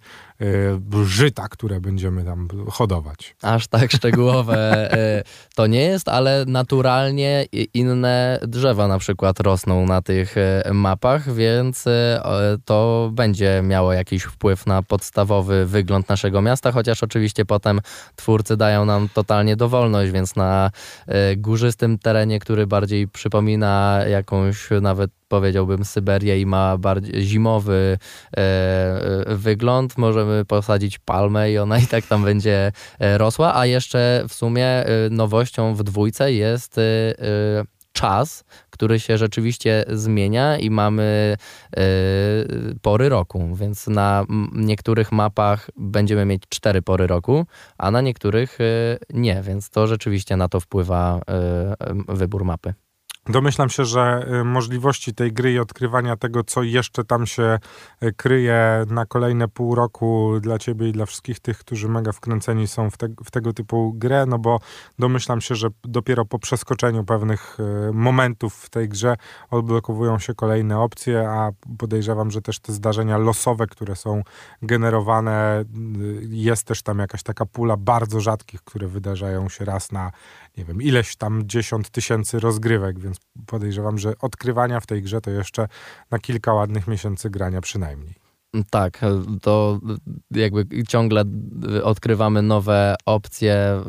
żyta, 1.04 1.48
które 1.48 1.80
będziemy 1.80 2.24
tam 2.24 2.48
hodować. 2.68 3.36
Aż 3.42 3.66
tak 3.66 3.92
szczegółowe 3.92 4.92
e, 4.92 5.22
to 5.56 5.66
nie 5.66 5.80
jest, 5.80 6.08
ale 6.08 6.44
naturalnie 6.46 7.46
inne 7.74 8.40
drzewa 8.42 8.88
na 8.88 8.98
przykład 8.98 9.40
rosną 9.40 9.86
na 9.86 10.02
tych 10.02 10.36
e, 10.36 10.62
mapach, 10.72 11.34
więc 11.34 11.84
to 12.64 13.10
będzie 13.12 13.62
miało 13.64 13.92
jakiś 13.92 14.22
wpływ 14.22 14.66
na 14.66 14.82
podstawowy 14.82 15.66
wygląd 15.66 16.08
naszego 16.08 16.42
miasta, 16.42 16.72
chociaż 16.72 17.02
oczywiście 17.02 17.44
potem 17.44 17.80
twórcy 18.16 18.56
dają 18.56 18.84
nam 18.84 19.08
totalnie 19.14 19.56
dowolność, 19.56 20.12
więc 20.12 20.36
na 20.36 20.70
górzystym 21.36 21.98
terenie, 21.98 22.38
który 22.38 22.66
bardziej 22.66 23.08
przypomina 23.08 24.00
jakąś 24.08 24.68
nawet 24.80 25.10
powiedziałbym, 25.30 25.84
Syberię 25.84 26.40
i 26.40 26.46
ma 26.46 26.78
bardziej 26.78 27.22
zimowy 27.22 27.98
e, 28.36 29.24
wygląd. 29.26 29.98
Możemy 29.98 30.44
posadzić 30.44 30.98
palmę 30.98 31.52
i 31.52 31.58
ona 31.58 31.78
i 31.78 31.86
tak 31.86 32.06
tam 32.06 32.24
będzie 32.24 32.72
rosła, 33.00 33.56
a 33.56 33.66
jeszcze 33.66 34.24
w 34.28 34.34
sumie 34.34 34.84
nowością 35.10 35.74
w 35.74 35.82
dwójce 35.82 36.32
jest 36.32 36.80
czas, 37.92 38.44
który 38.70 39.00
się 39.00 39.18
rzeczywiście 39.18 39.84
zmienia 39.88 40.58
i 40.58 40.70
mamy 40.70 41.36
pory 42.82 43.08
roku, 43.08 43.54
więc 43.54 43.86
na 43.86 44.24
niektórych 44.52 45.12
mapach 45.12 45.70
będziemy 45.76 46.24
mieć 46.24 46.42
cztery 46.48 46.82
pory 46.82 47.06
roku, 47.06 47.46
a 47.78 47.90
na 47.90 48.00
niektórych 48.00 48.58
nie, 49.10 49.42
więc 49.42 49.70
to 49.70 49.86
rzeczywiście 49.86 50.36
na 50.36 50.48
to 50.48 50.60
wpływa 50.60 51.20
wybór 52.08 52.44
mapy. 52.44 52.74
Domyślam 53.26 53.70
się, 53.70 53.84
że 53.84 54.26
y, 54.40 54.44
możliwości 54.44 55.14
tej 55.14 55.32
gry 55.32 55.52
i 55.52 55.58
odkrywania 55.58 56.16
tego, 56.16 56.44
co 56.44 56.62
jeszcze 56.62 57.04
tam 57.04 57.26
się 57.26 57.58
y, 58.02 58.12
kryje 58.12 58.84
na 58.88 59.06
kolejne 59.06 59.48
pół 59.48 59.74
roku 59.74 60.32
dla 60.40 60.58
ciebie 60.58 60.88
i 60.88 60.92
dla 60.92 61.06
wszystkich 61.06 61.40
tych, 61.40 61.58
którzy 61.58 61.88
mega 61.88 62.12
wkręceni 62.12 62.68
są 62.68 62.90
w, 62.90 62.96
te, 62.96 63.08
w 63.24 63.30
tego 63.30 63.52
typu 63.52 63.92
grę, 63.96 64.26
no 64.26 64.38
bo 64.38 64.60
domyślam 64.98 65.40
się, 65.40 65.54
że 65.54 65.68
dopiero 65.84 66.24
po 66.24 66.38
przeskoczeniu 66.38 67.04
pewnych 67.04 67.56
y, 67.60 67.92
momentów 67.92 68.54
w 68.54 68.70
tej 68.70 68.88
grze 68.88 69.16
odblokowują 69.50 70.18
się 70.18 70.34
kolejne 70.34 70.78
opcje, 70.78 71.28
a 71.28 71.50
podejrzewam, 71.78 72.30
że 72.30 72.42
też 72.42 72.58
te 72.58 72.72
zdarzenia 72.72 73.18
losowe, 73.18 73.66
które 73.66 73.96
są 73.96 74.22
generowane, 74.62 75.64
jest 76.28 76.64
też 76.64 76.82
tam 76.82 76.98
jakaś 76.98 77.22
taka 77.22 77.46
pula 77.46 77.76
bardzo 77.76 78.20
rzadkich, 78.20 78.62
które 78.62 78.88
wydarzają 78.88 79.48
się 79.48 79.64
raz 79.64 79.92
na 79.92 80.12
nie 80.56 80.64
wiem, 80.64 80.82
ileś 80.82 81.16
tam 81.16 81.42
dziesiąt 81.46 81.90
tysięcy 81.90 82.40
rozgrywek, 82.40 82.98
więc 82.98 83.16
podejrzewam, 83.46 83.98
że 83.98 84.12
odkrywania 84.18 84.80
w 84.80 84.86
tej 84.86 85.02
grze 85.02 85.20
to 85.20 85.30
jeszcze 85.30 85.68
na 86.10 86.18
kilka 86.18 86.54
ładnych 86.54 86.86
miesięcy 86.88 87.30
grania 87.30 87.60
przynajmniej. 87.60 88.19
Tak, 88.70 89.00
to 89.42 89.78
jakby 90.30 90.66
ciągle 90.88 91.24
odkrywamy 91.82 92.42
nowe 92.42 92.94
opcje, 93.06 93.82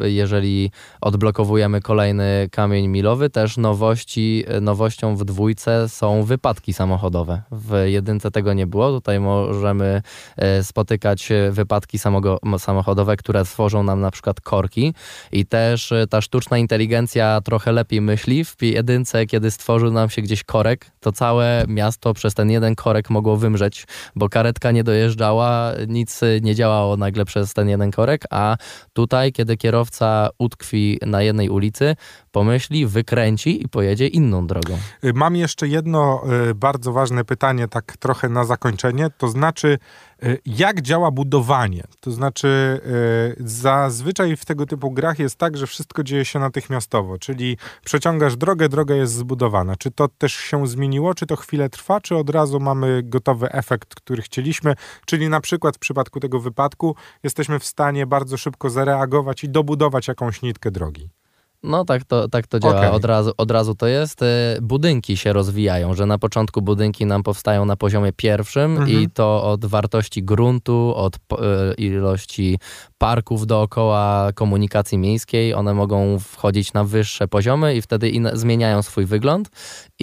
jeżeli 0.00 0.70
odblokowujemy 1.00 1.80
kolejny 1.80 2.48
kamień 2.50 2.88
milowy. 2.88 3.30
Też 3.30 3.56
nowości, 3.56 4.44
nowością 4.60 5.16
w 5.16 5.24
dwójce 5.24 5.88
są 5.88 6.22
wypadki 6.22 6.72
samochodowe. 6.72 7.42
W 7.52 7.82
jedynce 7.86 8.30
tego 8.30 8.52
nie 8.52 8.66
było. 8.66 8.92
Tutaj 8.92 9.20
możemy 9.20 10.02
e, 10.36 10.64
spotykać 10.64 11.28
wypadki 11.50 11.98
samochodowe, 12.58 13.16
które 13.16 13.44
tworzą 13.44 13.82
nam 13.82 14.00
na 14.00 14.10
przykład 14.10 14.40
korki. 14.40 14.94
I 15.32 15.46
też 15.46 15.92
e, 15.92 16.06
ta 16.06 16.20
sztuczna 16.20 16.58
inteligencja 16.58 17.40
trochę 17.40 17.72
lepiej 17.72 18.00
myśli. 18.00 18.44
W 18.44 18.56
jedynce, 18.62 19.26
kiedy 19.26 19.50
stworzył 19.50 19.90
nam 19.90 20.10
się 20.10 20.22
gdzieś 20.22 20.44
korek, 20.44 20.90
to 21.00 21.12
całe 21.12 21.64
miasto 21.68 22.14
przez 22.14 22.34
ten 22.34 22.50
jeden 22.50 22.74
korek 22.74 23.10
mogło 23.10 23.36
wymrzeć 23.36 23.86
bo 24.16 24.28
karetka 24.28 24.70
nie 24.70 24.84
dojeżdżała, 24.84 25.72
nic 25.88 26.20
nie 26.42 26.54
działało 26.54 26.96
nagle 26.96 27.24
przez 27.24 27.54
ten 27.54 27.68
jeden 27.68 27.90
korek, 27.90 28.24
a 28.30 28.56
tutaj, 28.92 29.32
kiedy 29.32 29.56
kierowca 29.56 30.28
utkwi 30.38 30.98
na 31.06 31.22
jednej 31.22 31.48
ulicy, 31.48 31.96
pomyśli, 32.32 32.86
wykręci 32.86 33.62
i 33.64 33.68
pojedzie 33.68 34.06
inną 34.06 34.46
drogą. 34.46 34.78
Y, 35.04 35.12
mam 35.12 35.36
jeszcze 35.36 35.68
jedno 35.68 36.22
y, 36.50 36.54
bardzo 36.54 36.92
ważne 36.92 37.24
pytanie, 37.24 37.68
tak 37.68 37.96
trochę 37.96 38.28
na 38.28 38.44
zakończenie, 38.44 39.10
to 39.18 39.28
znaczy, 39.28 39.78
y, 40.24 40.38
jak 40.46 40.82
działa 40.82 41.10
budowanie? 41.10 41.84
To 42.00 42.10
znaczy, 42.10 42.80
zazwyczaj 43.40 44.36
w 44.36 44.44
tego 44.44 44.66
typu 44.66 44.90
grach 44.90 45.18
jest 45.18 45.36
tak, 45.36 45.56
że 45.56 45.66
wszystko 45.66 46.02
dzieje 46.02 46.24
się 46.24 46.38
natychmiastowo, 46.38 47.18
czyli 47.18 47.56
przeciągasz 47.84 48.36
drogę, 48.36 48.68
droga 48.68 48.94
jest 48.94 49.12
zbudowana. 49.12 49.76
Czy 49.76 49.90
to 49.90 50.08
też 50.08 50.34
się 50.34 50.66
zmieniło, 50.66 51.14
czy 51.14 51.26
to 51.26 51.36
chwilę 51.36 51.68
trwa, 51.68 52.00
czy 52.00 52.16
od 52.16 52.30
razu 52.30 52.60
mamy 52.60 53.02
gotowy 53.02 53.52
efekt, 53.52 53.94
który 53.94 54.22
chcieliśmy? 54.22 54.74
Czyli 55.06 55.28
na 55.28 55.40
przykład 55.40 55.76
w 55.76 55.78
przypadku 55.78 56.20
tego 56.20 56.40
wypadku 56.40 56.96
jesteśmy 57.22 57.58
w 57.58 57.64
stanie 57.64 58.06
bardzo 58.06 58.36
szybko 58.36 58.70
zareagować 58.70 59.44
i 59.44 59.48
dobudować 59.48 60.08
jakąś 60.08 60.42
nitkę 60.42 60.70
drogi. 60.70 61.21
No 61.62 61.84
tak 61.84 62.04
to, 62.04 62.28
tak 62.28 62.46
to 62.46 62.60
działa, 62.60 62.76
okay. 62.76 62.90
od, 62.90 63.04
razu, 63.04 63.32
od 63.36 63.50
razu 63.50 63.74
to 63.74 63.86
jest. 63.86 64.22
Y, 64.22 64.26
budynki 64.62 65.16
się 65.16 65.32
rozwijają, 65.32 65.94
że 65.94 66.06
na 66.06 66.18
początku 66.18 66.62
budynki 66.62 67.06
nam 67.06 67.22
powstają 67.22 67.64
na 67.64 67.76
poziomie 67.76 68.12
pierwszym 68.12 68.70
mhm. 68.70 68.90
i 68.90 69.10
to 69.10 69.44
od 69.44 69.66
wartości 69.66 70.22
gruntu, 70.22 70.92
od 70.96 71.16
y, 71.16 71.18
ilości 71.78 72.58
parków 72.98 73.46
dookoła 73.46 74.32
komunikacji 74.34 74.98
miejskiej, 74.98 75.54
one 75.54 75.74
mogą 75.74 76.18
wchodzić 76.18 76.72
na 76.72 76.84
wyższe 76.84 77.28
poziomy 77.28 77.74
i 77.74 77.82
wtedy 77.82 78.12
zmieniają 78.32 78.82
swój 78.82 79.06
wygląd. 79.06 79.50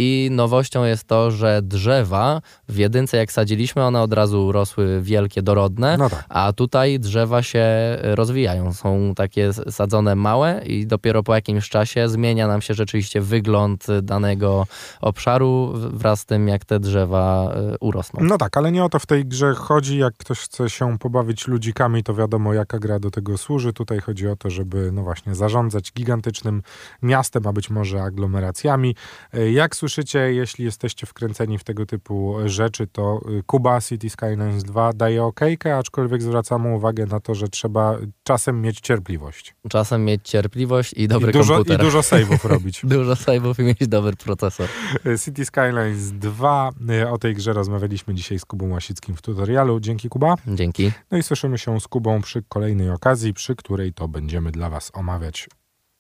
I 0.02 0.30
nowością 0.32 0.84
jest 0.84 1.04
to, 1.04 1.32
że 1.32 1.62
drzewa 1.62 2.42
w 2.70 2.78
jedynce 2.78 3.18
jak 3.18 3.32
sadziliśmy, 3.32 3.84
one 3.84 4.02
od 4.02 4.14
razu 4.14 4.52
rosły 4.52 5.02
wielkie, 5.02 5.42
dorodne, 5.42 5.98
no 5.98 6.10
tak. 6.10 6.26
a 6.30 6.54
tutaj 6.54 7.00
drzewa 7.00 7.44
się 7.44 7.66
rozwijają. 8.02 8.74
Są 8.74 9.14
takie 9.16 9.54
sadzone 9.54 10.16
małe 10.16 10.62
i 10.66 10.88
dopiero 10.88 11.24
po 11.24 11.36
jakimś 11.36 11.70
czasie 11.70 12.10
zmienia 12.10 12.48
nam 12.48 12.62
się 12.62 12.74
rzeczywiście 12.74 13.22
wygląd 13.22 13.88
danego 14.02 14.68
obszaru 15.02 15.74
wraz 15.76 16.20
z 16.20 16.26
tym, 16.26 16.48
jak 16.48 16.66
te 16.66 16.80
drzewa 16.80 17.54
e, 17.54 17.78
urosną. 17.80 18.20
No 18.24 18.38
tak, 18.38 18.58
ale 18.58 18.72
nie 18.72 18.84
o 18.84 18.90
to 18.90 19.00
w 19.00 19.06
tej 19.06 19.26
grze 19.26 19.54
chodzi. 19.56 19.98
Jak 19.98 20.14
ktoś 20.18 20.40
chce 20.40 20.70
się 20.70 20.98
pobawić 20.98 21.48
ludzikami, 21.48 22.04
to 22.04 22.14
wiadomo, 22.14 22.54
jaka 22.54 22.80
gra 22.80 23.00
do 23.00 23.12
tego 23.12 23.38
służy. 23.38 23.74
Tutaj 23.74 24.00
chodzi 24.00 24.28
o 24.28 24.36
to, 24.36 24.50
żeby 24.50 24.92
no 24.92 25.04
właśnie 25.04 25.36
zarządzać 25.36 25.92
gigantycznym 25.94 26.62
miastem, 27.02 27.48
a 27.48 27.54
być 27.54 27.70
może 27.70 28.04
aglomeracjami. 28.04 28.96
E, 29.34 29.52
jak 29.52 29.76
słyszycie, 29.90 30.20
jeśli 30.20 30.66
jesteście 30.66 31.06
wkręceni 31.08 31.58
w 31.58 31.64
tego 31.64 31.86
typu 31.86 32.36
rzeczy, 32.46 32.88
to 32.88 33.22
y, 33.40 33.44
Kuba 33.44 33.82
City 33.82 34.10
Skylines 34.10 34.64
2 34.64 34.94
daje 34.94 35.24
okejkę, 35.24 35.78
aczkolwiek 35.78 36.22
zwracamy 36.22 36.76
uwagę 36.76 37.06
na 37.06 37.20
to, 37.20 37.36
że 37.36 37.48
trzeba 37.48 37.98
czasem 38.24 38.62
mieć 38.62 38.80
cierpliwość. 38.80 39.56
Czasem 39.70 40.06
mieć 40.06 40.30
cierpliwość 40.30 40.94
i 40.94 41.08
dobry 41.08 41.30
I 41.30 41.34
dużo, 41.34 41.54
komputer. 41.54 41.80
I 41.80 41.84
dużo 41.84 42.00
save'ów 42.00 42.48
robić. 42.54 42.82
dużo 42.84 43.14
save'ów 43.14 43.60
i 43.60 43.64
mieć 43.64 43.88
dobry 43.88 44.16
procesor. 44.16 44.68
E, 45.06 45.20
City 45.20 45.46
Skylines 45.46 46.12
2. 46.12 46.72
E, 46.90 47.12
o 47.12 47.18
tej 47.18 47.36
grze 47.36 47.54
rozmawialiśmy 47.54 48.14
dzisiaj 48.16 48.40
z 48.40 48.46
Kubą 48.46 48.70
Łasickim 48.70 49.16
w 49.16 49.22
tutorialu. 49.22 49.80
Dzięki 49.80 50.10
Kuba. 50.10 50.36
Dzięki. 50.48 50.92
No 51.12 51.18
i 51.18 51.24
słyszymy 51.24 51.58
się 51.58 51.80
z 51.80 51.88
Kubą 51.88 52.22
przy 52.22 52.44
kolejnej 52.50 52.90
okazji, 52.90 53.34
przy 53.34 53.56
której 53.56 53.94
to 53.94 54.08
będziemy 54.08 54.52
dla 54.52 54.70
Was 54.70 54.92
omawiać 54.94 55.50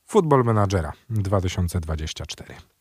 Football 0.05 0.43
Managera 0.43 0.93
2024. 1.09 2.78